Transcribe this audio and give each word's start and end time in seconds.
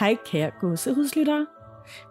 Hej 0.00 0.16
kære 0.26 0.50
gåsehudslyttere. 0.60 1.46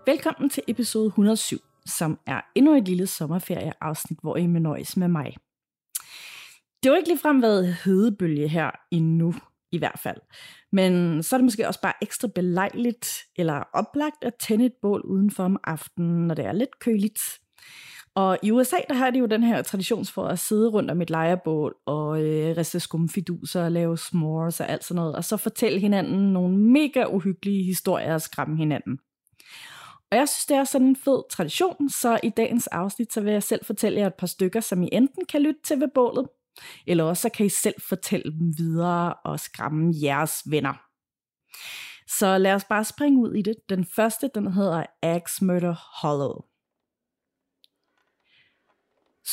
Velkommen 0.05 0.49
til 0.49 0.63
episode 0.67 1.07
107, 1.07 1.57
som 1.85 2.20
er 2.27 2.41
endnu 2.55 2.75
et 2.75 2.88
lille 2.88 3.07
sommerferieafsnit, 3.07 4.20
hvor 4.21 4.38
I 4.38 4.48
må 4.48 4.59
nøjes 4.59 4.98
med 4.98 5.07
mig. 5.07 5.35
Det 6.84 6.91
har 6.91 6.95
ikke 6.95 7.09
ligefrem 7.09 7.41
været 7.41 7.73
hedebølge 7.73 8.48
her 8.48 8.71
endnu, 8.91 9.34
i 9.71 9.77
hvert 9.77 9.99
fald. 10.03 10.17
Men 10.71 11.23
så 11.23 11.35
er 11.35 11.38
det 11.38 11.43
måske 11.43 11.67
også 11.67 11.81
bare 11.81 11.93
ekstra 12.02 12.27
belejligt 12.35 13.09
eller 13.35 13.63
oplagt 13.73 14.23
at 14.23 14.34
tænde 14.40 14.65
et 14.65 14.73
bål 14.81 15.01
udenfor 15.01 15.43
om 15.43 15.59
aftenen, 15.63 16.27
når 16.27 16.35
det 16.35 16.45
er 16.45 16.51
lidt 16.51 16.79
køligt. 16.79 17.20
Og 18.16 18.38
i 18.44 18.52
USA, 18.52 18.77
der 18.90 18.95
har 18.95 19.09
de 19.09 19.20
jo 19.20 19.26
den 19.26 19.44
her 19.44 19.62
tradition 19.62 20.05
for 20.05 20.26
at 20.26 20.40
sidde 20.40 20.70
rundt 20.70 20.91
om 20.91 21.02
et 21.02 21.09
lejrebål 21.09 21.76
og 21.86 22.22
øh, 22.22 22.58
riste 22.58 22.80
skumfiduser 22.80 23.63
og 23.63 23.72
lave 23.72 23.98
s'mores 23.98 24.59
og 24.59 24.70
alt 24.70 24.84
sådan 24.84 24.95
noget, 24.95 25.16
og 25.16 25.23
så 25.23 25.38
fortælle 25.38 25.80
hinanden 25.80 26.34
nogle 26.34 26.58
mega 26.58 27.05
uhyggelige 27.05 27.63
historier 27.63 28.13
og 28.13 28.21
skræmme 28.21 28.57
hinanden. 28.57 28.99
Og 30.12 30.18
jeg 30.18 30.30
synes, 30.30 30.46
det 30.46 30.57
er 30.57 30.63
sådan 30.63 30.87
en 30.87 30.96
fed 30.96 31.30
tradition, 31.32 31.90
så 31.90 32.20
i 32.24 32.30
dagens 32.30 32.68
afsnit, 32.68 33.13
så 33.13 33.21
vil 33.21 33.34
jeg 33.34 33.43
selv 33.43 33.65
fortælle 33.65 33.99
jer 33.99 34.07
et 34.07 34.13
par 34.13 34.27
stykker, 34.27 34.60
som 34.60 34.84
I 34.84 34.90
enten 34.91 35.26
kan 35.26 35.41
lytte 35.41 35.62
til 35.63 35.80
ved 35.80 35.87
bålet, 35.96 36.27
eller 36.87 37.04
også 37.04 37.21
så 37.21 37.30
kan 37.30 37.46
I 37.46 37.49
selv 37.49 37.76
fortælle 37.90 38.32
dem 38.32 38.54
videre 38.57 39.13
og 39.13 39.40
skræmme 39.40 39.93
jeres 40.04 40.43
venner. 40.49 40.74
Så 42.07 42.37
lad 42.37 42.54
os 42.54 42.65
bare 42.65 42.84
springe 42.84 43.21
ud 43.21 43.34
i 43.34 43.41
det. 43.41 43.55
Den 43.70 43.85
første, 43.85 44.30
den 44.35 44.54
hedder 44.54 44.85
Axe 45.02 45.46
Murder 45.46 45.76
Hollow. 46.02 46.49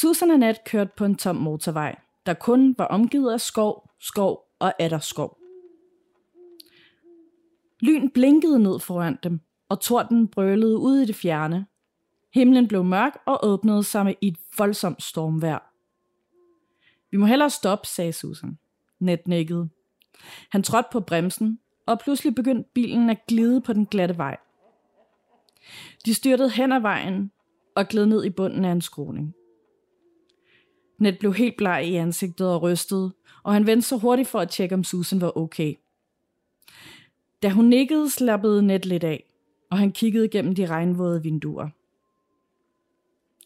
Susan 0.00 0.42
og 0.42 0.54
kørte 0.66 0.90
på 0.96 1.04
en 1.04 1.16
tom 1.16 1.36
motorvej, 1.36 1.96
der 2.26 2.34
kun 2.34 2.74
var 2.78 2.84
omgivet 2.84 3.32
af 3.32 3.40
skov, 3.40 3.90
skov 4.00 4.42
og 4.58 4.72
skov. 5.00 5.38
Lyn 7.80 8.10
blinkede 8.10 8.58
ned 8.58 8.80
foran 8.80 9.18
dem, 9.22 9.40
og 9.68 9.80
torden 9.80 10.28
brølede 10.28 10.78
ud 10.78 10.98
i 10.98 11.06
det 11.06 11.16
fjerne. 11.16 11.66
Himlen 12.34 12.68
blev 12.68 12.84
mørk 12.84 13.18
og 13.26 13.40
åbnede 13.42 13.84
sig 13.84 14.04
med 14.04 14.14
et 14.20 14.36
voldsomt 14.58 15.02
stormvejr. 15.02 15.72
Vi 17.10 17.16
må 17.16 17.26
hellere 17.26 17.50
stoppe, 17.50 17.86
sagde 17.86 18.12
Susan. 18.12 18.58
Net 18.98 19.28
nikkede. 19.28 19.68
Han 20.50 20.62
trådte 20.62 20.88
på 20.92 21.00
bremsen, 21.00 21.60
og 21.86 21.98
pludselig 21.98 22.34
begyndte 22.34 22.70
bilen 22.74 23.10
at 23.10 23.26
glide 23.28 23.60
på 23.60 23.72
den 23.72 23.86
glatte 23.86 24.18
vej. 24.18 24.36
De 26.04 26.14
styrtede 26.14 26.50
hen 26.50 26.72
ad 26.72 26.80
vejen 26.80 27.32
og 27.76 27.88
gled 27.88 28.06
ned 28.06 28.24
i 28.24 28.30
bunden 28.30 28.64
af 28.64 28.72
en 28.72 28.80
skroning. 28.80 29.34
Ned 30.98 31.18
blev 31.18 31.34
helt 31.34 31.56
bleg 31.56 31.86
i 31.86 31.94
ansigtet 31.94 32.54
og 32.54 32.62
rystet, 32.62 33.12
og 33.42 33.52
han 33.52 33.66
vendte 33.66 33.88
så 33.88 33.96
hurtigt 33.96 34.28
for 34.28 34.40
at 34.40 34.50
tjekke, 34.50 34.74
om 34.74 34.84
Susan 34.84 35.20
var 35.20 35.36
okay. 35.38 35.74
Da 37.42 37.48
hun 37.48 37.64
nikkede, 37.64 38.10
slappede 38.10 38.62
Ned 38.62 38.80
lidt 38.80 39.04
af, 39.04 39.24
og 39.70 39.78
han 39.78 39.92
kiggede 39.92 40.28
gennem 40.28 40.54
de 40.54 40.66
regnvåde 40.66 41.22
vinduer. 41.22 41.68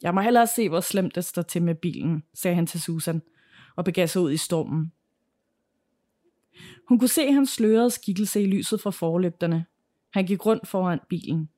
Jeg 0.03 0.15
må 0.15 0.21
hellere 0.21 0.47
se, 0.47 0.69
hvor 0.69 0.81
slemt 0.81 1.15
det 1.15 1.25
står 1.25 1.43
til 1.43 1.63
med 1.63 1.75
bilen, 1.75 2.23
sagde 2.35 2.55
han 2.55 2.67
til 2.67 2.83
Susan, 2.83 3.23
og 3.77 3.85
begav 3.85 4.07
sig 4.07 4.23
ud 4.23 4.33
i 4.33 4.37
stormen. 4.37 4.93
Hun 6.89 6.99
kunne 6.99 7.09
se 7.09 7.33
hans 7.33 7.51
slørede 7.51 7.91
skikkelse 7.91 8.43
i 8.43 8.47
lyset 8.47 8.81
fra 8.81 8.91
forlygterne. 8.91 9.67
Han 10.11 10.27
gik 10.27 10.47
rundt 10.47 10.69
foran 10.69 11.01
bilen. 11.09 11.49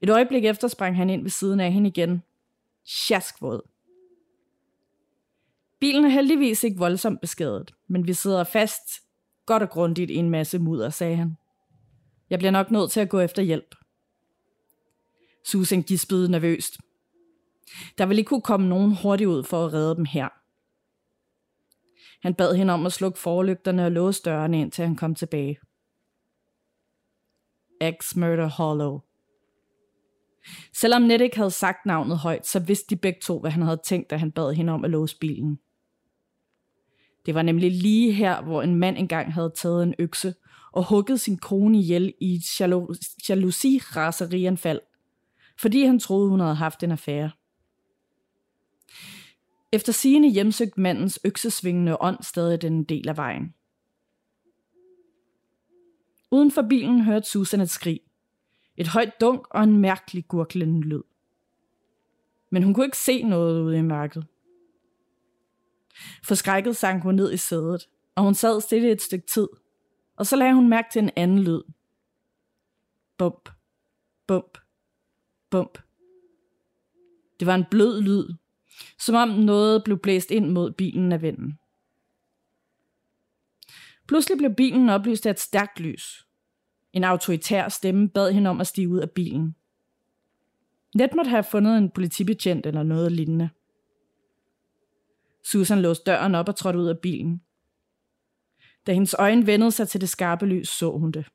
Et 0.00 0.10
øjeblik 0.10 0.44
efter 0.44 0.68
sprang 0.68 0.96
han 0.96 1.10
ind 1.10 1.22
ved 1.22 1.30
siden 1.30 1.60
af 1.60 1.72
hende 1.72 1.88
igen. 1.88 2.22
Sjaskvåd. 2.84 3.60
Bilen 5.86 6.04
er 6.04 6.08
heldigvis 6.08 6.64
ikke 6.64 6.78
voldsomt 6.78 7.20
beskadiget, 7.20 7.74
men 7.88 8.06
vi 8.06 8.12
sidder 8.12 8.44
fast 8.44 8.82
godt 9.46 9.62
og 9.62 9.70
grundigt 9.70 10.10
i 10.10 10.14
en 10.14 10.30
masse 10.30 10.58
mudder, 10.58 10.90
sagde 10.90 11.16
han. 11.16 11.36
Jeg 12.30 12.38
bliver 12.38 12.50
nok 12.50 12.70
nødt 12.70 12.90
til 12.90 13.00
at 13.00 13.08
gå 13.08 13.20
efter 13.20 13.42
hjælp. 13.42 13.74
Susan 15.44 15.82
gispede 15.82 16.30
nervøst. 16.30 16.78
Der 17.98 18.06
ville 18.06 18.20
ikke 18.20 18.28
kunne 18.28 18.42
komme 18.42 18.68
nogen 18.68 18.96
hurtigt 19.02 19.28
ud 19.28 19.44
for 19.44 19.66
at 19.66 19.72
redde 19.72 19.96
dem 19.96 20.04
her. 20.04 20.28
Han 22.22 22.34
bad 22.34 22.54
hende 22.54 22.72
om 22.72 22.86
at 22.86 22.92
slukke 22.92 23.18
forlygterne 23.18 23.84
og 23.84 23.92
låse 23.92 24.22
dørene 24.24 24.60
ind, 24.60 24.72
til 24.72 24.84
han 24.84 24.96
kom 24.96 25.14
tilbage. 25.14 25.58
X 28.00 28.16
Murder 28.16 28.48
Hollow. 28.48 29.00
Selvom 30.74 31.02
Ned 31.02 31.20
ikke 31.20 31.36
havde 31.36 31.50
sagt 31.50 31.86
navnet 31.86 32.18
højt, 32.18 32.46
så 32.46 32.60
vidste 32.60 32.86
de 32.90 33.00
begge 33.00 33.20
to, 33.22 33.40
hvad 33.40 33.50
han 33.50 33.62
havde 33.62 33.80
tænkt, 33.84 34.10
da 34.10 34.16
han 34.16 34.32
bad 34.32 34.54
hende 34.54 34.72
om 34.72 34.84
at 34.84 34.90
låse 34.90 35.18
bilen. 35.18 35.60
Det 37.26 37.34
var 37.34 37.42
nemlig 37.42 37.72
lige 37.72 38.12
her, 38.12 38.42
hvor 38.42 38.62
en 38.62 38.74
mand 38.74 38.98
engang 38.98 39.34
havde 39.34 39.52
taget 39.56 39.82
en 39.82 39.94
økse 39.98 40.34
og 40.72 40.88
hugget 40.88 41.20
sin 41.20 41.38
kone 41.38 41.78
ihjel 41.78 42.14
i 42.20 42.34
et 42.34 42.42
jalousi-raserianfald, 43.28 44.80
fordi 45.58 45.84
han 45.84 45.98
troede, 45.98 46.30
hun 46.30 46.40
havde 46.40 46.54
haft 46.54 46.82
en 46.82 46.90
affære. 46.90 47.30
Efter 49.72 49.92
sigende 49.92 50.28
hjemsøgt 50.28 50.78
mandens 50.78 51.20
øksesvingende 51.24 51.96
ånd 52.00 52.22
stadig 52.22 52.62
den 52.62 52.84
del 52.84 53.08
af 53.08 53.16
vejen. 53.16 53.54
Uden 56.30 56.50
for 56.50 56.62
bilen 56.62 57.00
hørte 57.00 57.30
Susan 57.30 57.60
et 57.60 57.70
skrig. 57.70 58.00
Et 58.76 58.88
højt 58.88 59.20
dunk 59.20 59.46
og 59.50 59.62
en 59.62 59.76
mærkelig 59.76 60.28
gurklende 60.28 60.80
lyd. 60.80 61.02
Men 62.50 62.62
hun 62.62 62.74
kunne 62.74 62.86
ikke 62.86 62.98
se 62.98 63.22
noget 63.22 63.62
ude 63.62 63.78
i 63.78 63.82
mørket. 63.82 64.26
Forskrækket 66.24 66.76
sank 66.76 67.02
hun 67.02 67.14
ned 67.14 67.32
i 67.32 67.36
sædet, 67.36 67.88
og 68.14 68.22
hun 68.22 68.34
sad 68.34 68.60
stille 68.60 68.90
et 68.90 69.02
stykke 69.02 69.26
tid. 69.26 69.48
Og 70.16 70.26
så 70.26 70.36
lagde 70.36 70.54
hun 70.54 70.68
mærke 70.68 70.88
til 70.92 71.02
en 71.02 71.10
anden 71.16 71.38
lyd. 71.38 71.62
Bump, 73.18 73.48
bump, 74.26 74.58
bump. 75.50 75.78
Det 77.40 77.46
var 77.46 77.54
en 77.54 77.64
blød 77.70 78.00
lyd, 78.02 78.34
som 78.98 79.14
om 79.14 79.28
noget 79.28 79.84
blev 79.84 79.98
blæst 79.98 80.30
ind 80.30 80.50
mod 80.50 80.72
bilen 80.72 81.12
af 81.12 81.22
vinden. 81.22 81.58
Pludselig 84.08 84.38
blev 84.38 84.54
bilen 84.54 84.88
oplyst 84.88 85.26
af 85.26 85.30
et 85.30 85.40
stærkt 85.40 85.80
lys. 85.80 86.26
En 86.92 87.04
autoritær 87.04 87.68
stemme 87.68 88.08
bad 88.08 88.32
hende 88.32 88.50
om 88.50 88.60
at 88.60 88.66
stige 88.66 88.88
ud 88.88 88.98
af 88.98 89.10
bilen. 89.10 89.56
Net 90.94 91.10
måtte 91.16 91.30
have 91.30 91.44
fundet 91.44 91.78
en 91.78 91.90
politibetjent 91.90 92.66
eller 92.66 92.82
noget 92.82 93.12
lignende. 93.12 93.50
Susan 95.50 95.82
låste 95.82 96.04
døren 96.04 96.34
op 96.34 96.48
og 96.48 96.56
trådte 96.56 96.78
ud 96.78 96.86
af 96.86 96.98
bilen. 96.98 97.42
Da 98.86 98.92
hendes 98.92 99.14
øjne 99.18 99.46
vendede 99.46 99.70
sig 99.70 99.88
til 99.88 100.00
det 100.00 100.08
skarpe 100.08 100.46
lys, 100.46 100.68
så 100.68 100.90
hun 100.98 101.12
det. 101.12 101.26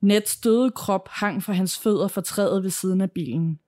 Nets 0.00 0.40
døde 0.40 0.70
krop 0.70 1.08
hang 1.08 1.42
fra 1.42 1.52
hans 1.52 1.78
fødder 1.78 2.08
for 2.08 2.20
træet 2.20 2.62
ved 2.62 2.70
siden 2.70 3.00
af 3.00 3.10
bilen. 3.10 3.60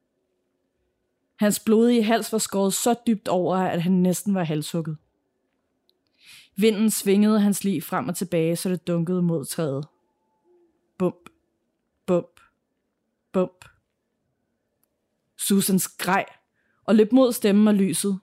Hans 1.37 1.61
blodige 1.61 2.03
hals 2.03 2.33
var 2.33 2.39
skåret 2.39 2.75
så 2.75 2.95
dybt 3.07 3.29
over, 3.29 3.57
at 3.57 3.83
han 3.83 3.93
næsten 3.93 4.35
var 4.35 4.45
halshugget. 4.45 4.97
Vinden 6.57 6.91
svingede 6.91 7.41
hans 7.41 7.65
lig 7.65 7.83
frem 7.83 8.09
og 8.09 8.17
tilbage, 8.17 8.57
så 8.57 8.69
det 8.69 8.87
dunkede 8.87 9.23
mod 9.23 9.45
træet. 9.45 9.87
Bump, 10.99 11.31
bump, 12.07 12.41
bump. 13.33 13.65
Susan 15.39 15.79
skreg 15.79 16.27
og 16.85 16.95
løb 16.95 17.13
mod 17.13 17.33
stemmen 17.33 17.69
og 17.69 17.75
lyset. 17.75 18.21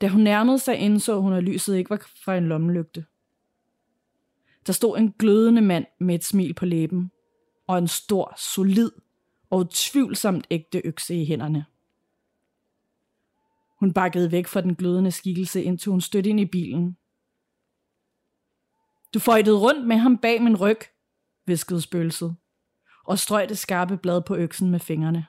Da 0.00 0.08
hun 0.08 0.20
nærmede 0.20 0.58
sig, 0.58 0.76
indså 0.76 1.20
hun, 1.20 1.32
at 1.32 1.42
lyset 1.42 1.76
ikke 1.76 1.90
var 1.90 2.06
fra 2.24 2.36
en 2.36 2.48
lommelygte. 2.48 3.04
Der 4.66 4.72
stod 4.72 4.98
en 4.98 5.12
glødende 5.18 5.62
mand 5.62 5.86
med 5.98 6.14
et 6.14 6.24
smil 6.24 6.54
på 6.54 6.66
læben, 6.66 7.10
og 7.66 7.78
en 7.78 7.88
stor, 7.88 8.34
solid 8.36 8.90
og 9.50 9.70
tvivlsomt 9.70 10.46
ægte 10.50 10.82
økse 10.84 11.14
i 11.22 11.24
hænderne. 11.24 11.66
Hun 13.80 13.92
bakkede 13.92 14.32
væk 14.32 14.46
fra 14.46 14.60
den 14.60 14.74
glødende 14.74 15.10
skikkelse, 15.10 15.62
indtil 15.62 15.90
hun 15.90 16.00
stødte 16.00 16.30
ind 16.30 16.40
i 16.40 16.46
bilen. 16.46 16.96
Du 19.14 19.18
føjtede 19.18 19.58
rundt 19.58 19.86
med 19.86 19.96
ham 19.96 20.18
bag 20.18 20.42
min 20.42 20.56
ryg, 20.56 20.78
viskede 21.46 21.80
spøgelset, 21.80 22.36
og 23.04 23.18
strøg 23.18 23.48
det 23.48 23.58
skarpe 23.58 23.96
blad 23.96 24.22
på 24.22 24.36
øksen 24.36 24.70
med 24.70 24.80
fingrene. 24.80 25.26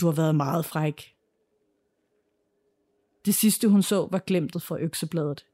Du 0.00 0.06
har 0.06 0.12
været 0.12 0.34
meget 0.34 0.64
fræk. 0.64 1.15
Det 3.26 3.34
sidste 3.34 3.68
hun 3.68 3.82
så 3.82 4.08
var 4.10 4.18
glemtet 4.18 4.62
fra 4.62 4.80
øksebladet. 4.80 5.44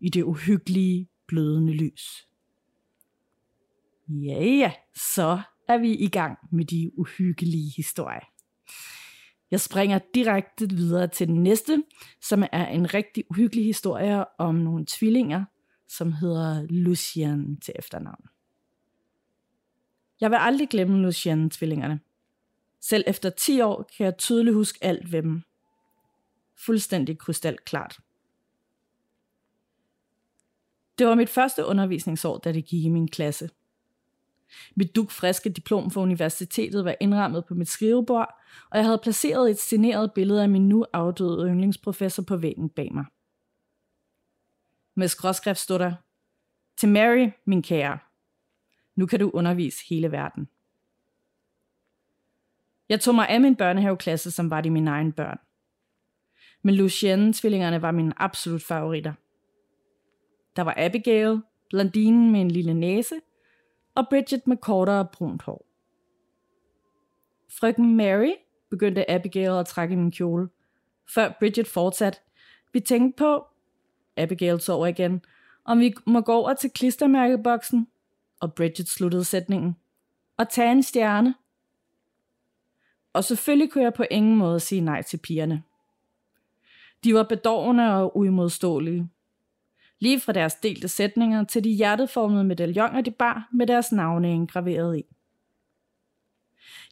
i 0.00 0.08
det 0.08 0.22
uhyggelige, 0.22 1.08
blødende 1.26 1.72
lys. 1.72 2.26
Ja, 4.08 4.44
ja, 4.44 4.72
så 4.94 5.40
er 5.68 5.78
vi 5.78 5.94
i 5.94 6.08
gang 6.08 6.38
med 6.52 6.64
de 6.64 6.90
uhyggelige 6.98 7.72
historier. 7.76 8.24
Jeg 9.50 9.60
springer 9.60 9.98
direkte 10.14 10.70
videre 10.70 11.08
til 11.08 11.28
den 11.28 11.42
næste, 11.42 11.82
som 12.20 12.42
er 12.52 12.66
en 12.66 12.94
rigtig 12.94 13.24
uhyggelig 13.30 13.64
historie 13.64 14.24
om 14.38 14.54
nogle 14.54 14.84
tvillinger, 14.88 15.44
som 15.88 16.12
hedder 16.12 16.66
Lucien 16.70 17.60
til 17.60 17.74
efternavn. 17.78 18.24
Jeg 20.20 20.30
vil 20.30 20.38
aldrig 20.40 20.68
glemme 20.68 21.02
Lucien-tvillingerne. 21.02 22.00
Selv 22.80 23.04
efter 23.06 23.30
10 23.30 23.60
år 23.60 23.90
kan 23.96 24.04
jeg 24.04 24.18
tydeligt 24.18 24.54
huske 24.54 24.78
alt 24.82 25.12
ved 25.12 25.22
dem. 25.22 25.42
Fuldstændig 26.58 27.18
krystalklart. 27.18 28.00
Det 30.98 31.06
var 31.06 31.14
mit 31.14 31.28
første 31.28 31.64
undervisningsår, 31.64 32.38
da 32.38 32.52
det 32.52 32.64
gik 32.64 32.84
i 32.84 32.88
min 32.88 33.08
klasse. 33.08 33.50
Mit 34.76 34.96
dukfriske 34.96 35.50
diplom 35.50 35.90
fra 35.90 36.00
universitetet 36.00 36.84
var 36.84 36.94
indrammet 37.00 37.44
på 37.46 37.54
mit 37.54 37.68
skrivebord, 37.68 38.40
og 38.70 38.78
jeg 38.78 38.84
havde 38.84 39.00
placeret 39.02 39.50
et 39.50 39.58
sceneret 39.58 40.12
billede 40.14 40.42
af 40.42 40.48
min 40.48 40.68
nu 40.68 40.84
afdøde 40.92 41.48
yndlingsprofessor 41.48 42.22
på 42.22 42.36
væggen 42.36 42.68
bag 42.68 42.94
mig. 42.94 43.04
Med 44.94 45.08
skråskrift 45.08 45.60
stod 45.60 45.78
der, 45.78 45.94
til 46.76 46.88
Mary, 46.88 47.30
min 47.44 47.62
kære. 47.62 47.98
Nu 48.96 49.06
kan 49.06 49.20
du 49.20 49.30
undervise 49.34 49.78
hele 49.88 50.12
verden. 50.12 50.48
Jeg 52.88 53.00
tog 53.00 53.14
mig 53.14 53.28
af 53.28 53.40
min 53.40 53.56
børnehaveklasse, 53.56 54.30
som 54.30 54.50
var 54.50 54.60
de 54.60 54.70
mine 54.70 54.90
egne 54.90 55.12
børn. 55.12 55.38
Men 56.66 56.74
Lucienne-tvillingerne 56.74 57.82
var 57.82 57.90
mine 57.90 58.12
absolut 58.16 58.62
favoritter. 58.62 59.12
Der 60.56 60.62
var 60.62 60.74
Abigail, 60.76 61.40
blondinen 61.70 62.32
med 62.32 62.40
en 62.40 62.50
lille 62.50 62.74
næse, 62.74 63.14
og 63.94 64.06
Bridget 64.10 64.46
med 64.46 64.56
kortere 64.56 65.08
brunt 65.12 65.42
hår. 65.42 65.66
Frøken 67.48 67.96
Mary 67.96 68.32
begyndte 68.70 69.10
Abigail 69.10 69.50
at 69.50 69.66
trække 69.66 69.96
min 69.96 70.10
kjole, 70.10 70.48
før 71.14 71.32
Bridget 71.38 71.66
fortsatte. 71.66 72.18
Vi 72.72 72.80
tænkte 72.80 73.18
på, 73.18 73.46
Abigail 74.16 74.58
tog 74.58 74.88
igen, 74.88 75.24
om 75.64 75.80
vi 75.80 75.94
må 76.06 76.20
gå 76.20 76.32
over 76.32 76.54
til 76.54 76.70
klistermærkeboksen, 76.70 77.88
og 78.40 78.54
Bridget 78.54 78.88
sluttede 78.88 79.24
sætningen, 79.24 79.76
og 80.36 80.48
tage 80.48 80.72
en 80.72 80.82
stjerne. 80.82 81.34
Og 83.12 83.24
selvfølgelig 83.24 83.72
kunne 83.72 83.84
jeg 83.84 83.94
på 83.94 84.04
ingen 84.10 84.36
måde 84.36 84.60
sige 84.60 84.80
nej 84.80 85.02
til 85.02 85.16
pigerne. 85.16 85.62
De 87.04 87.14
var 87.14 87.22
bedårende 87.22 87.94
og 87.94 88.16
uimodståelige. 88.16 89.10
Lige 89.98 90.20
fra 90.20 90.32
deres 90.32 90.54
delte 90.54 90.88
sætninger 90.88 91.44
til 91.44 91.64
de 91.64 91.70
hjerteformede 91.70 92.44
medaljoner, 92.44 93.00
de 93.00 93.10
bar 93.10 93.48
med 93.52 93.66
deres 93.66 93.92
navne 93.92 94.32
indgraveret 94.32 94.98
i. 94.98 95.02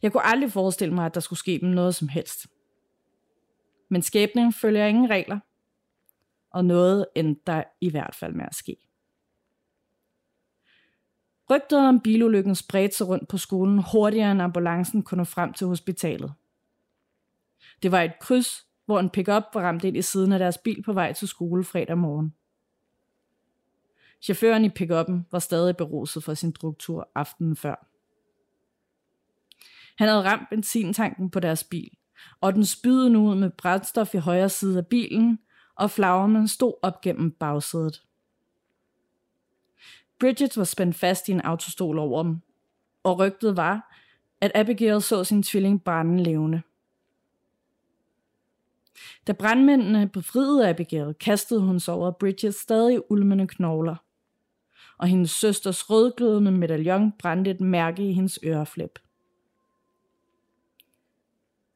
Jeg 0.01 0.11
kunne 0.11 0.25
aldrig 0.25 0.51
forestille 0.51 0.93
mig, 0.93 1.05
at 1.05 1.13
der 1.13 1.19
skulle 1.19 1.39
ske 1.39 1.59
dem 1.61 1.69
noget 1.69 1.95
som 1.95 2.07
helst. 2.07 2.47
Men 3.89 4.01
skæbnen 4.01 4.53
følger 4.53 4.85
ingen 4.85 5.09
regler, 5.09 5.39
og 6.51 6.65
noget 6.65 7.05
endte 7.15 7.41
der 7.47 7.63
i 7.81 7.89
hvert 7.89 8.15
fald 8.15 8.33
med 8.33 8.45
at 8.45 8.55
ske. 8.55 8.77
Rygtet 11.49 11.87
om 11.87 11.99
bilulykken 11.99 12.55
spredte 12.55 12.95
sig 12.95 13.07
rundt 13.07 13.27
på 13.27 13.37
skolen 13.37 13.83
hurtigere 13.91 14.31
end 14.31 14.41
ambulancen 14.41 15.03
kunne 15.03 15.17
nå 15.17 15.23
frem 15.23 15.53
til 15.53 15.67
hospitalet. 15.67 16.33
Det 17.83 17.91
var 17.91 18.01
et 18.01 18.19
kryds, 18.19 18.67
hvor 18.85 18.99
en 18.99 19.09
pickup 19.09 19.43
var 19.53 19.61
ramt 19.61 19.83
ind 19.83 19.97
i 19.97 20.01
siden 20.01 20.31
af 20.31 20.39
deres 20.39 20.57
bil 20.57 20.83
på 20.83 20.93
vej 20.93 21.13
til 21.13 21.27
skole 21.27 21.63
fredag 21.63 21.97
morgen. 21.97 22.33
Chaufføren 24.21 24.65
i 24.65 24.69
pickuppen 24.69 25.25
var 25.31 25.39
stadig 25.39 25.77
beruset 25.77 26.23
fra 26.23 26.35
sin 26.35 26.51
druktur 26.51 27.09
aftenen 27.15 27.55
før. 27.55 27.87
Han 29.97 30.07
havde 30.07 30.23
ramt 30.23 30.49
benzintanken 30.49 31.29
på 31.29 31.39
deres 31.39 31.63
bil, 31.63 31.89
og 32.41 32.53
den 32.53 32.65
spydede 32.65 33.09
nu 33.09 33.29
ud 33.29 33.35
med 33.35 33.49
brændstof 33.49 34.13
i 34.13 34.17
højre 34.17 34.49
side 34.49 34.77
af 34.77 34.87
bilen, 34.87 35.39
og 35.75 35.91
flagermen 35.91 36.47
stod 36.47 36.73
op 36.81 37.01
gennem 37.01 37.31
bagsædet. 37.31 38.03
Bridget 40.19 40.57
var 40.57 40.63
spændt 40.63 40.95
fast 40.95 41.29
i 41.29 41.31
en 41.31 41.41
autostol 41.41 41.99
over 41.99 42.23
dem, 42.23 42.41
og 43.03 43.19
rygtet 43.19 43.57
var, 43.57 43.95
at 44.41 44.51
Abigail 44.55 45.01
så 45.01 45.23
sin 45.23 45.43
tvilling 45.43 45.83
brænde 45.83 46.23
levende. 46.23 46.61
Da 49.27 49.33
brandmændene 49.33 50.09
befriede 50.09 50.69
Abigail, 50.69 51.13
kastede 51.13 51.61
hun 51.61 51.79
sig 51.79 51.93
over 51.93 52.11
Bridgets 52.11 52.61
stadig 52.61 53.11
ulmende 53.11 53.47
knogler, 53.47 53.95
og 54.97 55.07
hendes 55.07 55.31
søsters 55.31 55.89
rødglødende 55.89 56.51
medaljon 56.51 57.11
brændte 57.19 57.51
et 57.51 57.61
mærke 57.61 58.09
i 58.09 58.13
hendes 58.13 58.39
øreflip. 58.43 58.99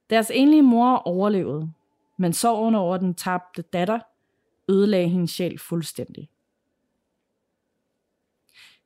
Deres 0.10 0.32
enlige 0.34 0.62
mor 0.62 0.96
overlevede, 0.96 1.72
men 2.18 2.34
sorgen 2.34 2.76
over 2.76 2.98
den 2.98 3.16
tabte 3.16 3.62
datter 3.62 4.00
ødelagde 4.70 5.08
hendes 5.08 5.32
sjæl 5.32 5.60
fuldstændig. 5.60 6.30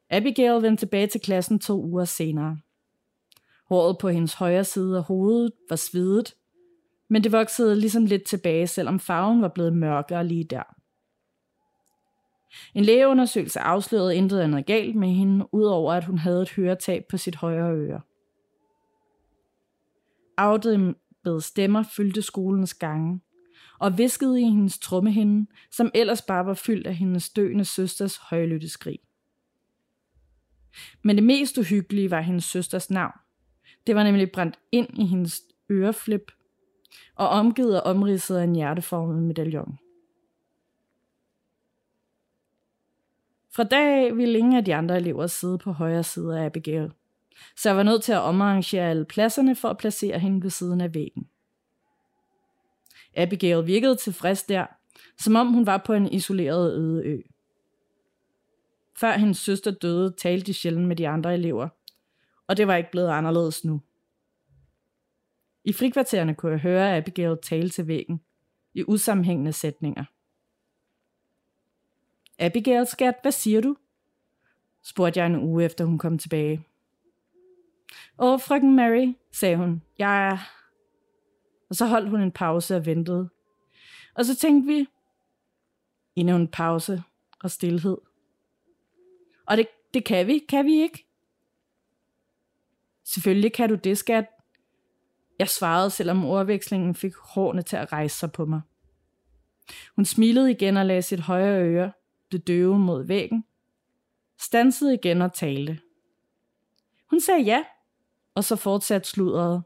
Abigail 0.10 0.62
vendte 0.62 0.82
tilbage 0.82 1.08
til 1.08 1.22
klassen 1.22 1.60
to 1.60 1.82
uger 1.84 2.06
senere. 2.06 2.58
Håret 3.70 3.98
på 3.98 4.10
hendes 4.10 4.34
højre 4.34 4.64
side 4.64 4.98
af 4.98 5.04
hovedet 5.04 5.52
var 5.70 5.76
svedet, 5.76 6.36
men 7.14 7.24
det 7.24 7.32
voksede 7.32 7.76
ligesom 7.76 8.06
lidt 8.06 8.24
tilbage, 8.24 8.68
selvom 8.68 9.00
farven 9.00 9.42
var 9.42 9.48
blevet 9.48 9.74
mørkere 9.74 10.28
lige 10.28 10.44
der. 10.44 10.64
En 12.74 12.84
lægeundersøgelse 12.84 13.60
afslørede 13.60 14.16
intet 14.16 14.40
andet 14.40 14.66
galt 14.66 14.96
med 14.96 15.08
hende, 15.08 15.54
udover 15.54 15.94
at 15.94 16.06
hun 16.06 16.18
havde 16.18 16.42
et 16.42 16.52
høretab 16.52 17.04
på 17.10 17.18
sit 17.18 17.36
højre 17.36 17.74
øre. 17.76 18.02
Afdæmpede 20.38 21.42
stemmer 21.42 21.84
fyldte 21.84 22.22
skolens 22.22 22.74
gange, 22.74 23.22
og 23.80 23.98
viskede 23.98 24.42
i 24.42 24.44
hendes 24.44 24.80
trummehinde, 24.80 25.48
som 25.72 25.92
ellers 25.94 26.22
bare 26.22 26.46
var 26.46 26.54
fyldt 26.54 26.88
af 26.88 26.96
hendes 26.96 27.30
døende 27.30 27.66
søsters 27.66 28.18
højlytte 28.18 28.70
skrig. 28.70 29.00
Men 31.04 31.16
det 31.16 31.24
mest 31.24 31.58
uhyggelige 31.58 32.12
var 32.12 32.22
hendes 32.22 32.44
søsters 32.44 32.90
navn. 32.90 33.14
Det 33.88 33.96
var 33.96 34.04
nemlig 34.04 34.32
brændt 34.32 34.60
ind 34.72 35.00
i 35.00 35.06
hendes 35.06 35.42
øreflip 35.72 36.32
og 37.16 37.30
omgivet 37.30 37.82
og 37.82 37.96
omridset 37.96 38.38
af 38.38 38.44
en 38.44 38.56
hjerteformet 38.56 39.24
medaljon. 39.24 39.78
Fra 43.56 43.64
dag 43.64 44.06
af 44.06 44.18
ville 44.18 44.38
ingen 44.38 44.56
af 44.56 44.66
de 44.66 44.76
andre 44.76 44.98
elever 44.98 45.28
sidde 45.28 45.58
på 45.58 45.72
højre 45.72 46.04
side 46.04 46.40
af 46.40 46.46
Abigail, 46.46 46.92
så 47.58 47.70
jeg 47.70 47.78
var 47.78 47.84
nødt 47.84 48.04
til 48.04 48.14
at 48.14 48.22
omarrangere 48.22 48.90
alle 48.90 49.06
pladserne 49.06 49.56
for 49.56 49.68
at 49.70 49.78
placere 49.78 50.20
hende 50.20 50.44
ved 50.44 50.50
siden 50.50 50.82
af 50.82 50.94
væggen. 50.94 51.28
Abigail 53.16 53.68
virkede 53.68 53.96
tilfreds 53.96 54.44
der, 54.44 54.66
som 55.18 55.36
om 55.36 55.48
hun 55.48 55.66
var 55.66 55.78
på 55.86 55.94
en 55.94 56.12
isoleret 56.12 56.74
øde 56.74 57.06
ø. 57.06 57.22
Før 58.96 59.18
hendes 59.18 59.38
søster 59.38 59.72
døde, 59.72 60.14
talte 60.18 60.46
de 60.46 60.54
sjældent 60.54 60.88
med 60.88 60.96
de 60.96 61.08
andre 61.08 61.34
elever, 61.34 61.70
og 62.48 62.58
det 62.58 62.68
var 62.68 62.76
ikke 62.76 62.92
blevet 62.92 63.10
anderledes 63.10 63.66
nu. 63.66 63.82
I 65.64 65.74
frikvartererne 65.74 66.36
kunne 66.36 66.52
jeg 66.52 66.60
høre 66.60 66.98
Abigail 66.98 67.38
tale 67.44 67.70
til 67.70 67.88
væggen, 67.88 68.22
i 68.74 68.84
usammenhængende 68.88 69.54
sætninger. 69.54 70.06
Abigail, 72.40 72.88
skat, 72.88 73.16
hvad 73.22 73.32
siger 73.32 73.62
du? 73.62 73.76
spurgte 74.84 75.20
jeg 75.20 75.28
en 75.28 75.36
uge 75.36 75.66
efter 75.66 75.86
hun 75.86 75.98
kom 75.98 76.18
tilbage. 76.18 76.68
Åh, 78.20 78.40
frøken 78.40 78.76
Mary, 78.76 79.14
sagde 79.32 79.58
hun, 79.58 79.82
jeg 79.98 80.28
er... 80.28 80.38
Og 81.70 81.76
så 81.76 81.86
holdt 81.86 82.10
hun 82.10 82.22
en 82.22 82.32
pause 82.32 82.76
og 82.76 82.86
ventede. 82.86 83.30
Og 84.14 84.26
så 84.26 84.36
tænkte 84.36 84.68
vi, 84.68 84.88
endnu 86.16 86.36
en 86.36 86.48
pause 86.48 87.04
og 87.40 87.52
stillhed. 87.52 87.98
Og 89.46 89.58
det, 89.58 89.68
det 89.94 90.06
kan 90.06 90.28
vi, 90.28 90.40
kan 90.50 90.66
vi 90.66 90.82
ikke? 90.82 91.08
Selvfølgelig 93.04 93.54
kan 93.54 93.70
du 93.70 93.76
det, 93.76 93.98
skat. 93.98 94.26
Jeg 95.40 95.50
svarede, 95.50 95.90
selvom 95.90 96.26
ordvekslingen 96.26 96.96
fik 96.96 97.14
hårene 97.16 97.62
til 97.62 97.76
at 97.76 97.92
rejse 97.94 98.18
sig 98.18 98.32
på 98.32 98.46
mig. 98.46 98.62
Hun 99.96 100.06
smilede 100.06 100.52
igen 100.52 100.78
og 100.78 100.86
lagde 100.86 101.02
sit 101.02 101.20
højre 101.20 101.64
øre, 101.64 101.92
det 102.32 102.48
døve, 102.48 102.80
mod 102.80 103.04
væggen. 103.04 103.46
Stansede 104.42 104.94
igen 104.94 105.22
og 105.22 105.34
talte. 105.34 105.80
Hun 107.10 107.22
sagde 107.22 107.42
ja, 107.42 107.64
og 108.36 108.44
så 108.44 108.56
fortsatte 108.56 109.10
sludret, 109.10 109.64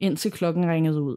indtil 0.00 0.30
klokken 0.30 0.70
ringede 0.70 1.02
ud. 1.02 1.16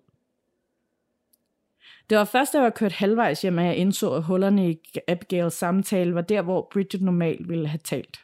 Det 2.10 2.18
var 2.18 2.26
først, 2.26 2.54
da 2.54 2.58
jeg 2.58 2.64
var 2.64 2.70
kørt 2.70 2.92
halvvejs 2.92 3.42
hjem, 3.42 3.60
at 3.60 3.66
jeg 3.66 3.76
indså, 3.76 4.14
at 4.14 4.24
hullerne 4.24 4.72
i 4.72 4.80
Abigails 5.08 5.54
samtale 5.54 6.16
var 6.16 6.22
der, 6.22 6.42
hvor 6.42 6.70
Bridget 6.72 7.02
normalt 7.02 7.50
ville 7.50 7.68
have 7.68 7.80
talt. 7.84 8.20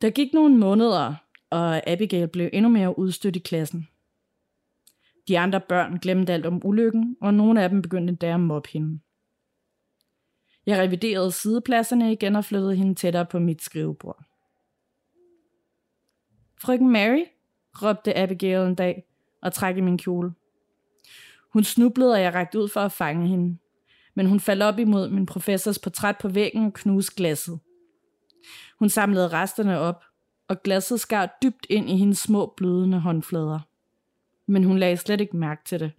Der 0.00 0.10
gik 0.10 0.32
nogle 0.32 0.56
måneder, 0.58 1.14
og 1.50 1.88
Abigail 1.88 2.28
blev 2.28 2.50
endnu 2.52 2.70
mere 2.70 2.98
udstødt 2.98 3.36
i 3.36 3.38
klassen. 3.38 3.88
De 5.28 5.38
andre 5.38 5.60
børn 5.60 5.98
glemte 5.98 6.32
alt 6.32 6.46
om 6.46 6.60
ulykken, 6.64 7.16
og 7.20 7.34
nogle 7.34 7.62
af 7.62 7.68
dem 7.68 7.82
begyndte 7.82 8.10
endda 8.10 8.26
at 8.26 8.40
mobbe 8.40 8.68
hende. 8.72 9.00
Jeg 10.66 10.78
reviderede 10.78 11.32
sidepladserne 11.32 12.12
igen 12.12 12.36
og 12.36 12.44
flyttede 12.44 12.76
hende 12.76 12.94
tættere 12.94 13.26
på 13.26 13.38
mit 13.38 13.62
skrivebord. 13.62 14.24
Frøken 16.60 16.90
Mary, 16.90 17.24
råbte 17.82 18.18
Abigail 18.18 18.66
en 18.66 18.74
dag 18.74 19.04
og 19.42 19.52
trak 19.52 19.76
i 19.76 19.80
min 19.80 19.98
kjole. 19.98 20.32
Hun 21.52 21.64
snublede, 21.64 22.12
og 22.12 22.20
jeg 22.20 22.34
rakte 22.34 22.58
ud 22.58 22.68
for 22.68 22.80
at 22.80 22.92
fange 22.92 23.28
hende. 23.28 23.58
Men 24.14 24.26
hun 24.26 24.40
faldt 24.40 24.62
op 24.62 24.78
imod 24.78 25.10
min 25.10 25.26
professors 25.26 25.78
portræt 25.78 26.16
på 26.20 26.28
væggen 26.28 26.66
og 26.66 26.72
knuste 26.72 27.16
glasset. 27.16 27.60
Hun 28.78 28.88
samlede 28.88 29.28
resterne 29.28 29.78
op, 29.78 30.04
og 30.48 30.62
glasset 30.62 31.00
skar 31.00 31.38
dybt 31.42 31.66
ind 31.70 31.90
i 31.90 31.96
hendes 31.96 32.18
små 32.18 32.54
blødende 32.56 33.00
håndflader. 33.00 33.60
Men 34.46 34.64
hun 34.64 34.78
lagde 34.78 34.96
slet 34.96 35.20
ikke 35.20 35.36
mærke 35.36 35.64
til 35.64 35.80
det. 35.80 35.92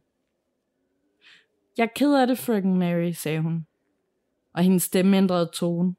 Jeg 1.78 1.84
er 1.84 1.94
ked 1.96 2.16
af 2.16 2.28
det, 2.28 2.38
frøken 2.38 2.78
Mary, 2.78 3.12
sagde 3.12 3.42
hun. 3.42 3.66
Og 4.54 4.64
hendes 4.64 4.84
stemme 4.84 5.18
ændrede 5.18 5.50
tone. 5.54 5.96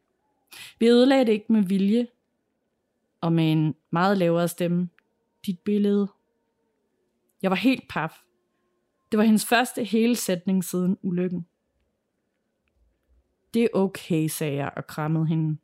Vi 0.79 0.89
ødelagde 0.89 1.27
det 1.27 1.33
ikke 1.33 1.53
med 1.53 1.63
vilje. 1.63 2.07
Og 3.21 3.33
med 3.33 3.53
en 3.53 3.75
meget 3.91 4.19
lavere 4.19 4.49
stemme. 4.49 4.89
Dit 5.47 5.59
billede. 5.59 6.09
Jeg 7.43 7.51
var 7.51 7.57
helt 7.57 7.89
paf. 7.89 8.23
Det 9.13 9.19
var 9.19 9.25
hendes 9.25 9.47
første 9.47 9.85
hele 9.85 10.17
sætning 10.17 10.65
siden 10.65 10.99
ulykken. 11.03 11.47
Det 13.55 13.63
er 13.63 13.69
okay, 13.73 14.29
sagde 14.29 14.57
jeg 14.57 14.73
og 14.77 14.87
krammede 14.87 15.27
hende. 15.27 15.59